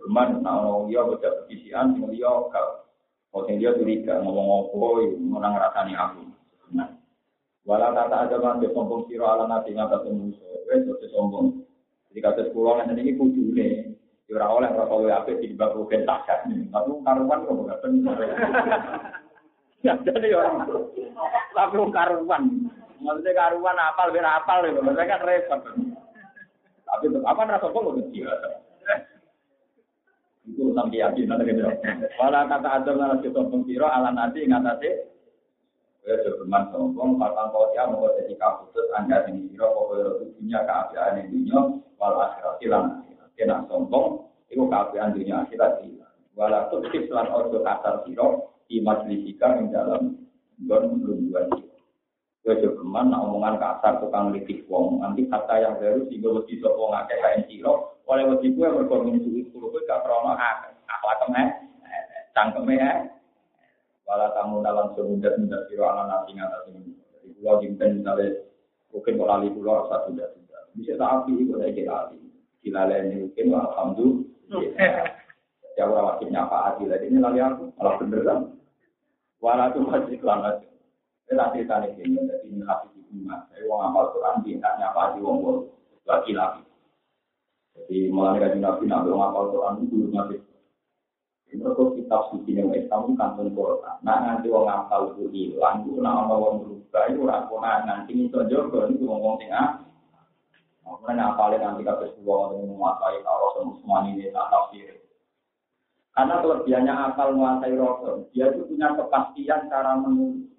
[0.00, 4.88] Cuman nah orang dia baca pekisian, sing dia oh sing dia curiga ngomong apa,
[5.20, 6.22] menang rasani aku.
[6.72, 6.88] Nah,
[7.68, 11.60] walau kata ada mati sombong siro ala nanti ngata musuh, wes sudah sombong.
[12.08, 13.92] Jadi kata sekolah nanti ini kudu nih,
[14.32, 16.48] ora oleh ora kowe apik di bab rugen takat.
[16.48, 17.76] Tapi karuan kok bener.
[19.82, 20.62] Ya jadi orang.
[21.58, 22.70] Tapi karuan.
[23.02, 25.60] Maksudnya karuan apal biar apal ya, maksudnya kan repot.
[26.86, 27.82] Tapi apa rasa kok
[28.14, 28.71] biasa.
[30.42, 31.62] Itu sampai yakin nanti gitu.
[32.18, 34.90] Walau kata Adam nana kita pengkiro ala nanti ngatasi.
[36.02, 41.30] Ya berman sombong, patang kau ya mau jadi kaputus anda yang kira pokoknya dunia keapian
[41.30, 41.58] dunia
[41.94, 43.06] wal akhirat hilang.
[43.38, 46.10] Kena sombong, itu keapian dunia akhirat hilang.
[46.34, 50.02] Walau tuh lan ordo kasar siro di majlisika yang dalam
[50.66, 51.71] gon lungguan siro.
[52.42, 57.14] Gue juga omongan kasar tukang litik wong, nanti kata yang baru sehingga wedi sopo ngake
[57.22, 61.48] kain siro, oleh wedi gue berkomunikasi itu gue gak krono akhlak kemeh,
[62.34, 63.06] cangkeme ya.
[64.02, 66.92] Walau tamu dalam semudah mudah siro anak nasi ngata sini.
[66.92, 68.44] Jadi pulau jimpen misalnya
[68.90, 70.60] mungkin kalau lali pulau rasa sudah sudah.
[70.74, 72.18] Bisa tak api saya kira api.
[72.66, 75.06] Gila lain mungkin alhamdulillah.
[75.78, 78.40] Ya orang wakilnya Pak Adi lagi ini lali aku malah beneran.
[79.40, 80.18] Walau itu masih
[81.28, 81.54] kelamat.
[81.54, 83.46] Kita cerita ini, jadi ini hati di rumah.
[83.50, 85.36] Saya mau ngapal Quran, tingkat nyapa di wong
[86.08, 86.62] lagi lagi.
[87.72, 90.36] Jadi mulai dari nabi nabi ngapal Quran itu dulu nabi.
[91.52, 93.96] Ini kok kitab suci yang Islam kantun Quran.
[94.02, 98.88] Nah nanti wong ngapal itu hilang, itu nama wong berubah itu rakona nanti itu juga
[98.88, 99.84] itu ngomong tengah.
[100.82, 104.98] Makanya ngapalin nanti kata sebuah orang menguasai kalau semua ini tak tafsir.
[106.12, 110.51] Karena kelebihannya akal menguasai Rasul, dia itu punya kepastian cara menulis.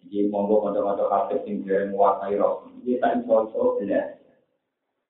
[0.00, 2.66] Jadi monggo kode-kode kafe sing dari menguasai roh.
[2.80, 4.16] Jadi tak iso-iso belajar.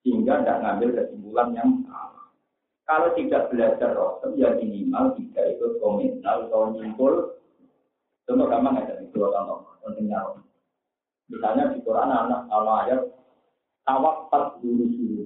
[0.01, 2.27] Sehingga tidak ngambil kesimpulan yang salah.
[2.89, 7.39] Kalau tidak belajar roh, ya minimal tidak ikut komentar atau nyimpul.
[8.27, 9.79] Contoh gampang aja, dua contoh.
[9.81, 10.43] Pentingnya roh.
[11.31, 13.01] Misalnya di Quran anak kalau ayat
[13.87, 15.25] tawakal dulu dulu.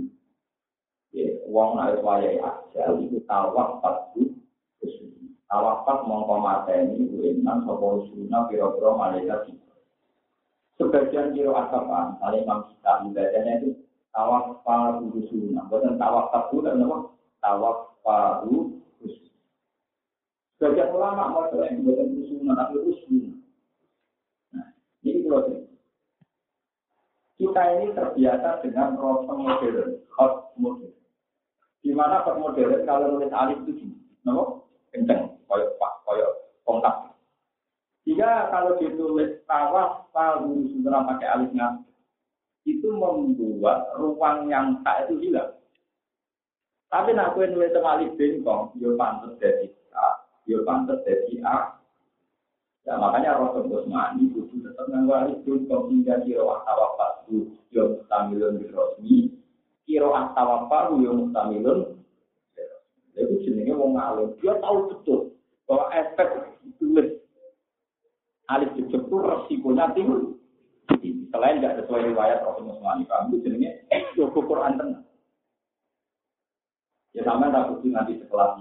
[1.14, 4.33] Ya, uang naik wayai aja itu tawakal dulu.
[5.44, 9.52] Tawakal mongko mateni uenan sapa usuna pira-pira malaikat
[10.74, 13.78] Sebagian kiro asapan, kali Imam kita ibadahnya itu
[14.10, 16.98] tawakal usuna, bukan tawakal itu dan apa?
[19.04, 19.30] Usuna.
[20.58, 23.30] Sebagian ulama mau yang bukan usuna tapi usuna.
[24.50, 24.66] Nah,
[25.06, 25.62] ini kalau
[27.38, 30.94] kita ini terbiasa dengan rasa modern, hot modern.
[31.84, 34.63] Di mana modern kalau nulis alif itu gini, no?
[34.94, 36.32] Kenceng koyok pak, koyok
[36.62, 36.94] kontak.
[38.06, 41.82] Jika kalau ditulis tawaf palu sudah pakai alisnya,
[42.64, 45.52] itu membuat ruang yang tak itu hilang.
[46.88, 49.66] Tapi nak kue nulis alif bengkong, yo pantas jadi
[49.98, 50.06] A,
[50.46, 51.80] yo pantas jadi A.
[52.84, 58.62] Ya makanya Rasul Usmani itu tetap dengan alif bengkong hingga kiro tawaf palu yo mustamilun
[58.62, 59.32] birosmi,
[59.88, 61.93] kiro tawaf palu yo mustamilun.
[63.14, 65.20] Itu jenenge wong alim, dia tahu betul
[65.64, 66.28] bahwa efek
[66.82, 67.08] tulis
[68.50, 70.34] alif itu resikonya tinggi.
[71.34, 73.70] Selain tidak sesuai riwayat Rasulullah SAW, itu jadinya
[74.14, 75.02] Joko Quran tenang.
[77.14, 78.58] Ya sama tak bukti nanti setelah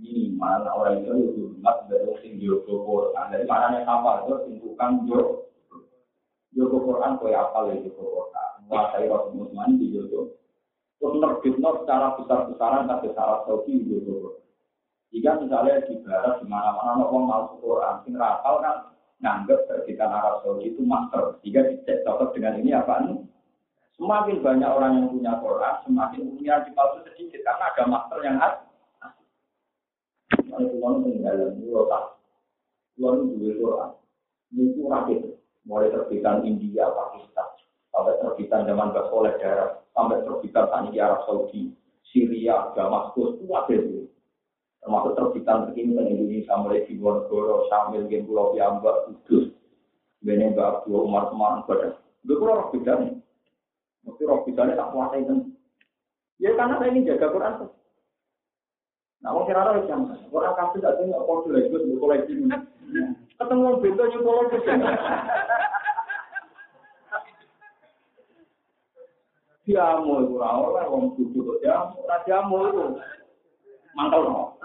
[0.00, 3.32] ini mana orang itu itu umat dari sing Joko Quran.
[3.32, 5.32] Dari mana yang apa itu tentukan Joko
[6.56, 8.48] Joko Quran kau apa lagi Joko Quran.
[8.64, 10.20] Menguasai Rasulullah SAW di Joko.
[11.00, 11.16] Terus
[11.80, 14.36] secara besar-besaran tapi syarat Saudi Quran.
[15.10, 20.44] Jika misalnya di barat di mana-mana orang mau Quran, sing rapal kan nganggap terbitan Arab
[20.44, 21.40] Saudi itu master.
[21.42, 23.18] Jika dicek cocok dengan ini apa nih?
[23.98, 28.36] Semakin banyak orang yang punya Quran, semakin punya di palsu sedikit karena ada master yang
[28.38, 28.64] ada.
[30.30, 32.04] Kalau Tuhan meninggal, itu tak.
[32.96, 33.90] Tuhan itu Quran.
[34.56, 35.20] Itu rakit.
[35.68, 37.49] Mulai terbitan India, Pakistan,
[38.00, 41.68] sampai terbitan zaman Basoleh daerah, sampai terbitan tani di Arab Saudi,
[42.08, 44.08] Syria, Damaskus, itu ada itu
[44.80, 49.52] termasuk terbitan begini kan Indonesia mulai di Wonogoro, sambil game Pulau Piambak, Kudus,
[50.24, 52.00] Bene Mbak Abdul Umar Semarang pada.
[52.24, 53.12] Gue kurang roh bedanya.
[54.04, 55.36] Mesti roh bedanya tak kuasa itu.
[56.40, 57.68] Ya karena saya ingin jaga Quran.
[59.20, 60.08] Nah, wong kira ora jam.
[60.32, 62.32] Orang kafir tak tengok kok lagi buat koleksi.
[63.36, 64.20] Ketemu wong bento yo
[69.70, 72.84] Diamu itu ora ora wong kudu kok diamu, ora diamu itu.
[73.94, 74.58] Mantel no.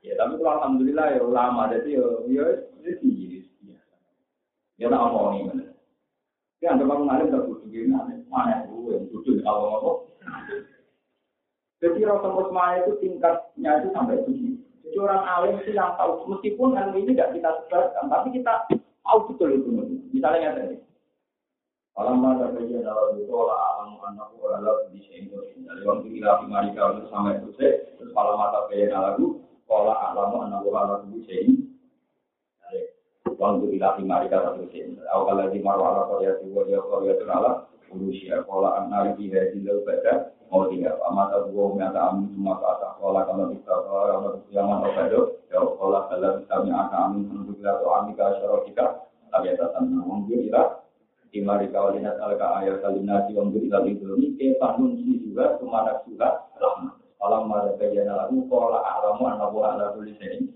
[0.00, 2.44] Ya, tapi kalau alhamdulillah ya ulama jadi ya ya
[2.80, 3.76] ya
[4.80, 5.68] Ya tak omong ini.
[6.64, 7.92] Ya, ada orang ngalim tak butuh gini,
[8.30, 9.98] mana itu yang butuh kalau ngomong.
[11.78, 14.58] Jadi Rasul Usman itu tingkatnya itu sampai begini.
[14.82, 18.52] Jadi orang alim itu yang tahu, meskipun ilmu ini tidak kita sebarkan, tapi kita
[19.06, 19.68] tahu betul itu.
[20.10, 20.76] Misalnya yang tadi.
[21.98, 25.34] Alam mata bagian dalam itu olah alam anak olah bisa itu.
[25.66, 30.46] Dari waktu kita lima kalau sampai itu terus malam mata bagian dalam itu olah alam
[30.46, 31.66] anak olah bisa ini.
[33.26, 37.66] Waktu kita lima kalau terus awal lagi marwah atau ya tiwa ya kalau ya terala
[37.90, 42.88] urusia olah anak di haji lalu baca mau tinggal amat abu mata amin semua kata
[43.02, 45.20] olah kalau kita kalau yang mana pada
[45.50, 48.24] ya olah kalau kita akan amin untuk kita atau amin ke
[48.72, 48.86] kita
[49.28, 50.62] tapi atas nama mungkin kita
[51.28, 56.48] di mari kawalinat alka ayat beri lagi ini ke panun si juga ke mana juga?
[56.56, 56.96] Rahmat.
[57.18, 60.54] Alam mada kajana lalu kola alamu anabu ala tulisin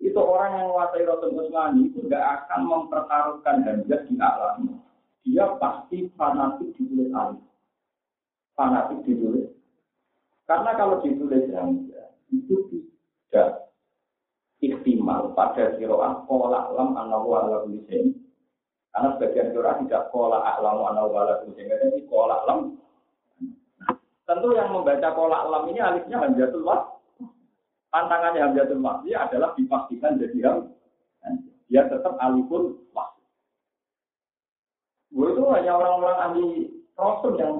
[0.00, 4.80] itu orang yang menguasai Rasul Usmani itu tidak akan mempertaruhkan hamzah di alam
[5.26, 7.44] dia pasti fanatik ditulis alif
[8.56, 9.52] fanatik ditulis
[10.48, 12.54] karena kalau ditulis hamzah itu
[13.28, 13.68] tidak
[14.64, 15.36] ikhtimal.
[15.36, 18.27] Pada kiroah kola alam anabu ala tulisin
[18.98, 22.74] karena sebagian surah tidak kola alam anau wala sehingga jadi kola alam.
[24.26, 26.82] Tentu yang membaca kola alam ini alifnya hamzatul was.
[27.94, 30.74] Tantangannya hamzatul dia adalah dipastikan jadi ham.
[31.70, 33.14] Dia tetap alifun was.
[35.14, 36.46] Gue itu hanya orang-orang ahli
[36.98, 37.54] rasul yang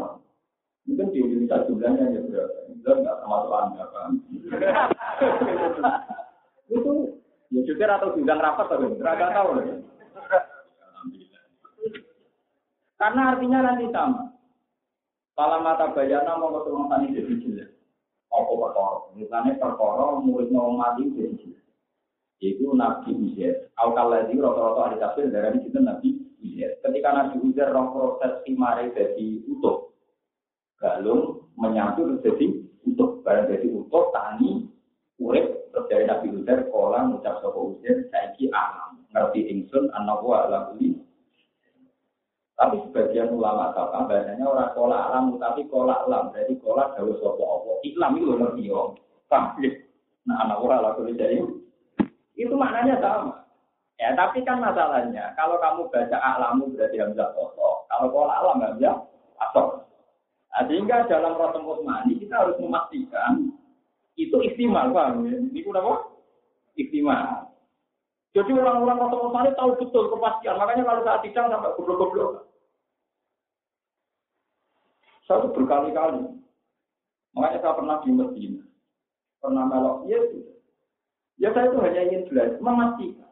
[0.90, 2.58] Mungkin di Indonesia jumlahnya ya berapa?
[2.74, 4.10] Itu nggak termasuk anda kan?
[6.74, 6.92] itu
[7.54, 9.48] ya jujur atau bidang rapat tapi nggak tahu.
[12.98, 14.34] Karena artinya nanti sama.
[15.38, 17.70] Kalau mata bayana mau ketemu tani jadi jelas.
[18.34, 18.98] Apa perkara?
[19.14, 21.62] Misalnya perkara murid mau mati jadi jelas.
[22.42, 23.70] Itu Nabi Uzair.
[23.78, 26.82] Al-Kaladi rata-rata ada tafsir dari situ Nabi Uzair.
[26.82, 29.94] Ketika Nabi Uzair roh proses simare jadi utuh.
[30.82, 32.46] Galung menyatu jadi
[32.82, 33.22] utuh.
[33.22, 34.66] Barang jadi utuh, tani,
[35.22, 39.06] urip, terus dari Nabi Uzair, kolam, ucap sopo Uzair, saiki alam.
[39.14, 40.74] Ngerti ingsun, anak wa ala
[42.58, 46.34] tapi sebagian ulama kata bahasanya orang kolak alam, tapi kolak alam.
[46.34, 47.72] Jadi kolak jauh sopo opo.
[47.86, 48.98] Iklam itu ngerti yo.
[50.26, 51.38] Nah anak orang laku jadi
[52.34, 53.46] itu maknanya sama.
[53.94, 57.86] Ya tapi kan masalahnya kalau kamu baca alamu berarti hamzah kotor.
[57.86, 59.06] Kalau kolak alam hamzah
[59.38, 59.86] asal.
[60.50, 63.54] Nah, sehingga dalam Rasul Utsmani kita harus memastikan
[64.18, 65.14] itu istimal, ya?
[65.14, 65.94] Ini apa?
[66.74, 67.47] Istimal.
[68.38, 70.54] Jadi orang-orang Rasul Utsmani tahu betul kepastian.
[70.62, 72.46] Makanya kalau saat sidang sampai goblok-goblok.
[75.26, 76.22] Saya itu berkali-kali.
[77.34, 78.62] Makanya saya pernah di Medina.
[79.42, 80.06] Pernah melok.
[80.06, 80.22] Ya,
[81.42, 83.30] ya saya itu hanya ingin belajar, memastikan.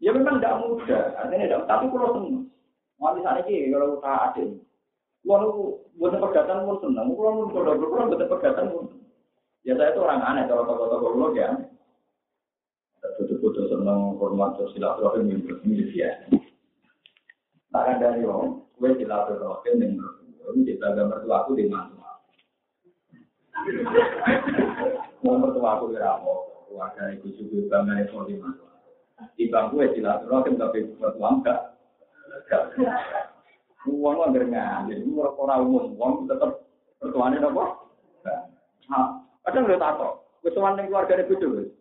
[0.00, 2.48] Ya memang tidak mudah, artinya tidak, tapi kalau senang.
[2.96, 4.44] Mau misalnya ini, kalau usaha ada.
[5.20, 5.48] Kalau
[5.96, 8.84] buat pegatan pun senang, kalau buat pegatan pun
[9.60, 11.52] Ya saya itu orang aneh, kalau tokoh-tokoh lo ya.
[13.00, 15.32] Betul-betul senang hormat silaturahim
[15.64, 16.36] ini biasa.
[17.70, 21.96] Tak ada dari orang gue silaturahim yang di bangga mertua aku di mana?
[25.24, 28.68] Mau mertua aku kira mau keluarga ibu juga bangga itu di mana?
[29.36, 31.60] Di bangku ya silaturahim tapi mertua enggak.
[33.88, 35.96] Uang lo nggak jadi orang umum.
[35.96, 36.68] Uang tetap
[37.00, 37.64] mertuanya apa
[39.46, 40.08] kadang udah tato
[40.44, 41.79] kesuwan yang keluarga ah nah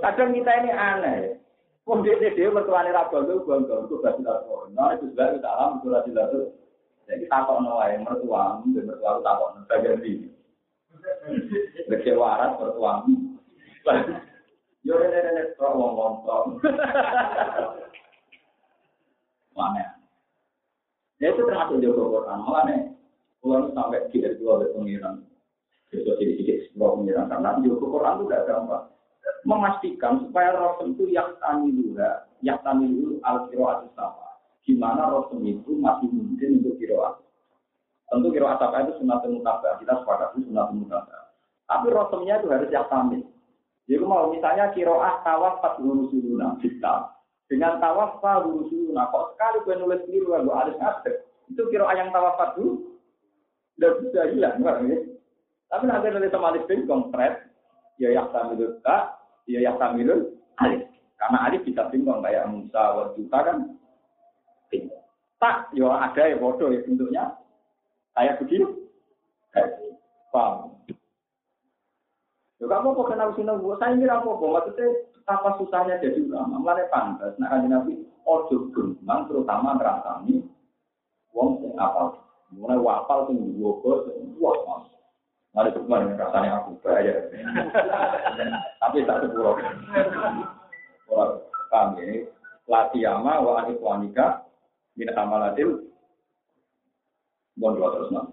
[0.00, 1.42] kadang kita ini aneh
[1.82, 4.70] Wong dia dia mertuane ra bangga bangga untuk bagi lapor.
[4.70, 6.46] Nah itu juga kita alam itu lagi lalu.
[7.10, 10.30] Jadi takok no wae mertua, dan mertua takok no bagian di.
[11.90, 13.02] Kecewaran mertua.
[14.86, 16.62] Yo rene rene kok wong ngontong.
[19.58, 19.98] Mana?
[21.18, 22.46] Ya itu termasuk jago Quran.
[22.46, 22.91] Mana?
[23.42, 25.26] Pulang sampai tidak dua pengiran.
[25.90, 28.84] Besok sedikit sebuah pengiran karena jago Quran itu tidak gampang
[29.42, 34.38] memastikan supaya Rasul itu yang tamiluha, yang tamilu al kiroat sama.
[34.62, 37.18] Gimana Rasul itu masih mungkin untuk kiroat.
[38.06, 41.22] Tentu kiroat apa itu sunat mutabah, kita sepakat itu sunat mutabah.
[41.66, 43.22] Tapi Rasulnya itu harus yang tamil.
[43.90, 44.70] Jadi mau misalnya
[45.58, 47.10] pas dulu suluna kita.
[47.50, 48.96] Dengan tawafat rusul.
[48.96, 51.20] Nah kok sekali gue nulis keliru gue harus ngadeg.
[51.52, 52.91] Itu kira ayang tawafat dulu.
[53.82, 54.94] Udah bisa hilang, ya.
[55.66, 57.50] Tapi nanti nulis sama alif bin konkret.
[57.98, 59.18] Ya yang samilul tak,
[59.50, 60.86] ya yang samilul alif.
[61.18, 63.74] Karena alif bisa bingung kayak Musa wa Juta kan.
[64.70, 65.02] Bingung.
[65.42, 67.34] Tak, ya ada ya bodoh ya bentuknya.
[68.14, 68.70] Kayak begini.
[70.30, 70.78] Paham?
[72.62, 74.86] Ya kamu kok kenal sinau saya ini apa maksudnya
[75.26, 80.46] apa susahnya jadi ulama mulai pantas nah kan nabi ojo gemang terutama ngerasani
[81.34, 82.21] wong apal
[82.52, 84.04] mulai wapal sing dua bos
[84.40, 84.92] wah mas
[85.52, 87.28] Mari kemarin rasanya aku bayar.
[88.80, 89.60] Tapi tak sepuluh.
[91.12, 92.24] Orang kami
[92.64, 94.48] latiyama wa anik wanika
[94.96, 95.92] min amalatil
[97.60, 98.32] bon dua terus nang.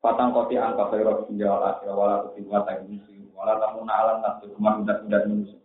[0.00, 4.88] Patang koti angka sayur pinjau akhir wala ketiga tak musuh wala tamu alam nafsu kuman
[4.88, 5.60] udah udah musuh.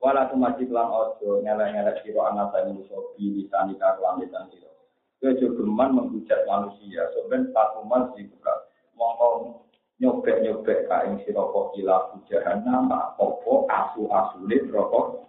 [0.00, 4.72] Wala tumajib lan ojo nyala-nyala siro anak saya manusia bisa nikah kelanjutan siro.
[5.18, 8.54] Kejogeman menghujat manusia, sebenarnya satu mas dibuka.
[8.94, 9.66] Mongkong
[9.98, 15.26] nyobek-nyobek kain siroko kila bujahan nama opo asu-asune rokok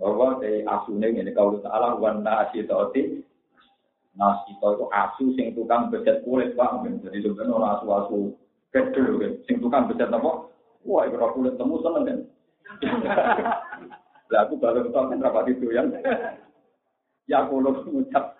[0.00, 3.20] bahwa dari asune ini kau ta'ala wana asitoti
[4.16, 8.18] nasito itu asu sing tukang beset kulit bang jadi sebenarnya orang asu-asu
[8.72, 10.48] kedel kan sing tukang beset apa?
[10.88, 12.18] Wah itu kulit temu seneng kan
[14.32, 15.92] lah aku baru tahu kan rapat itu yang
[17.28, 18.32] ya aku lu ngucap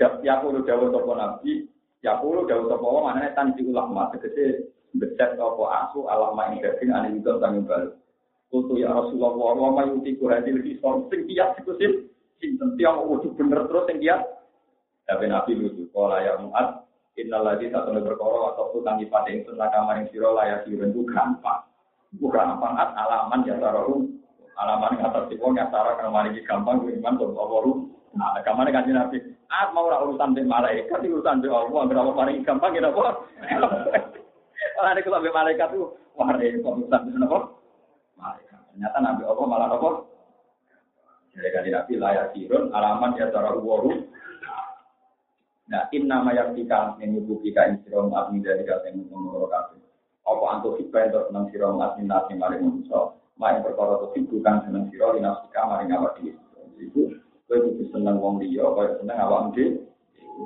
[0.00, 1.68] ya aku lu jauh toko nabi
[2.00, 6.88] Ya kulo jauh sapa wa manane tanji ulama tegese becet apa asu alama ing daging
[6.96, 7.92] ane itu tanggung baru.
[8.48, 12.08] Kutu ya Rasulullah wa ma yuti ku hadil hisor sing kiat iku sing
[12.40, 14.24] sinten tiang wudu bener terus sing kiat.
[15.04, 16.88] Tapi Nabi lucu kala ya muat
[17.20, 21.04] innal ladzi tatuna berkara atau tukang ipate ing sunah kamar ing sira layak dirun ku
[21.04, 21.68] gampang.
[22.16, 24.08] Bukan apa alaman ya taruh
[24.56, 29.74] alaman kata tipe nyatara kamar iki gampang iman tuh Allah Nah, kamane kanjeng Nabi, ah
[29.74, 33.06] mau ora urusan dengan malaikat, urusan dengan Allah, berapa paling gampang ya apa?
[34.70, 37.38] Kalau ada kalau malaikat tuh, wah repot urusan dengan apa?
[38.14, 38.60] Malaikat.
[38.70, 39.90] Ternyata Nabi Allah malah apa?
[41.34, 44.10] Jadi kanjeng Nabi layak sirun, alaman ya cara waru.
[45.70, 49.54] Nah, in nama yang kita menyubuhi kain sirom admin dari kata yang mengurut
[50.26, 53.14] Apa antuk hibah itu senang sirom admin nasi maring manusia.
[53.38, 56.34] Main perkara itu bukan senang sirom dinasika maring awak diri.
[56.82, 57.19] Itu
[57.50, 59.82] Kowe kudu seneng wong liya kaya seneng awakmu dhewe.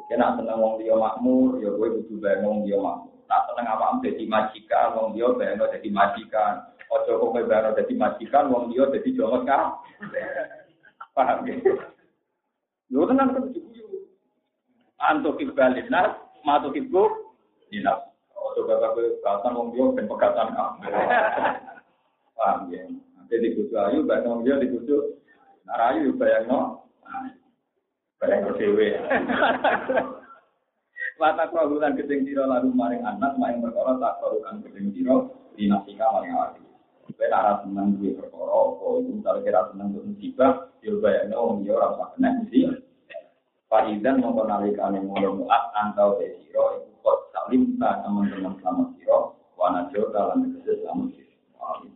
[0.09, 3.13] Kena seneng wong liya makmur, ya kowe kudu bayang wong liya makmur.
[3.29, 6.55] Tak seneng awakmu dadi majikan, wong liya bayang dadi majikan.
[6.65, 9.77] Aja kok kowe bayang dadi majikan, wong liya dadi jongos ka.
[11.13, 11.77] Paham ya?
[12.89, 13.61] Lho tenan kan kudu
[15.05, 17.05] Antuk ibalin nas, matuk ibu
[17.69, 18.01] dinas.
[18.33, 20.65] Ojo bapak kowe katan wong liya ben pegatan ka.
[22.33, 22.89] Paham ya?
[22.89, 25.21] Nanti di kudu ayu, bayang wong liya di kudu
[25.69, 26.84] Narayu bayang
[28.21, 28.89] Barang dewe.
[31.21, 35.15] Mata kawulan gedeng sira lalu maring anak maring perkara tak kawulan gedeng sira
[35.55, 36.59] dinasika maring awak.
[37.05, 41.59] Kowe ora seneng duwe perkara apa iku misale kira seneng untuk musibah yo bayangno wong
[41.63, 42.61] yo ora usah kena mesti.
[43.71, 49.19] Faidan mongko nalikane ngono muat antau sira iku kok salim ta teman-teman selamat sira
[49.55, 51.95] wana jota lan selamat sira.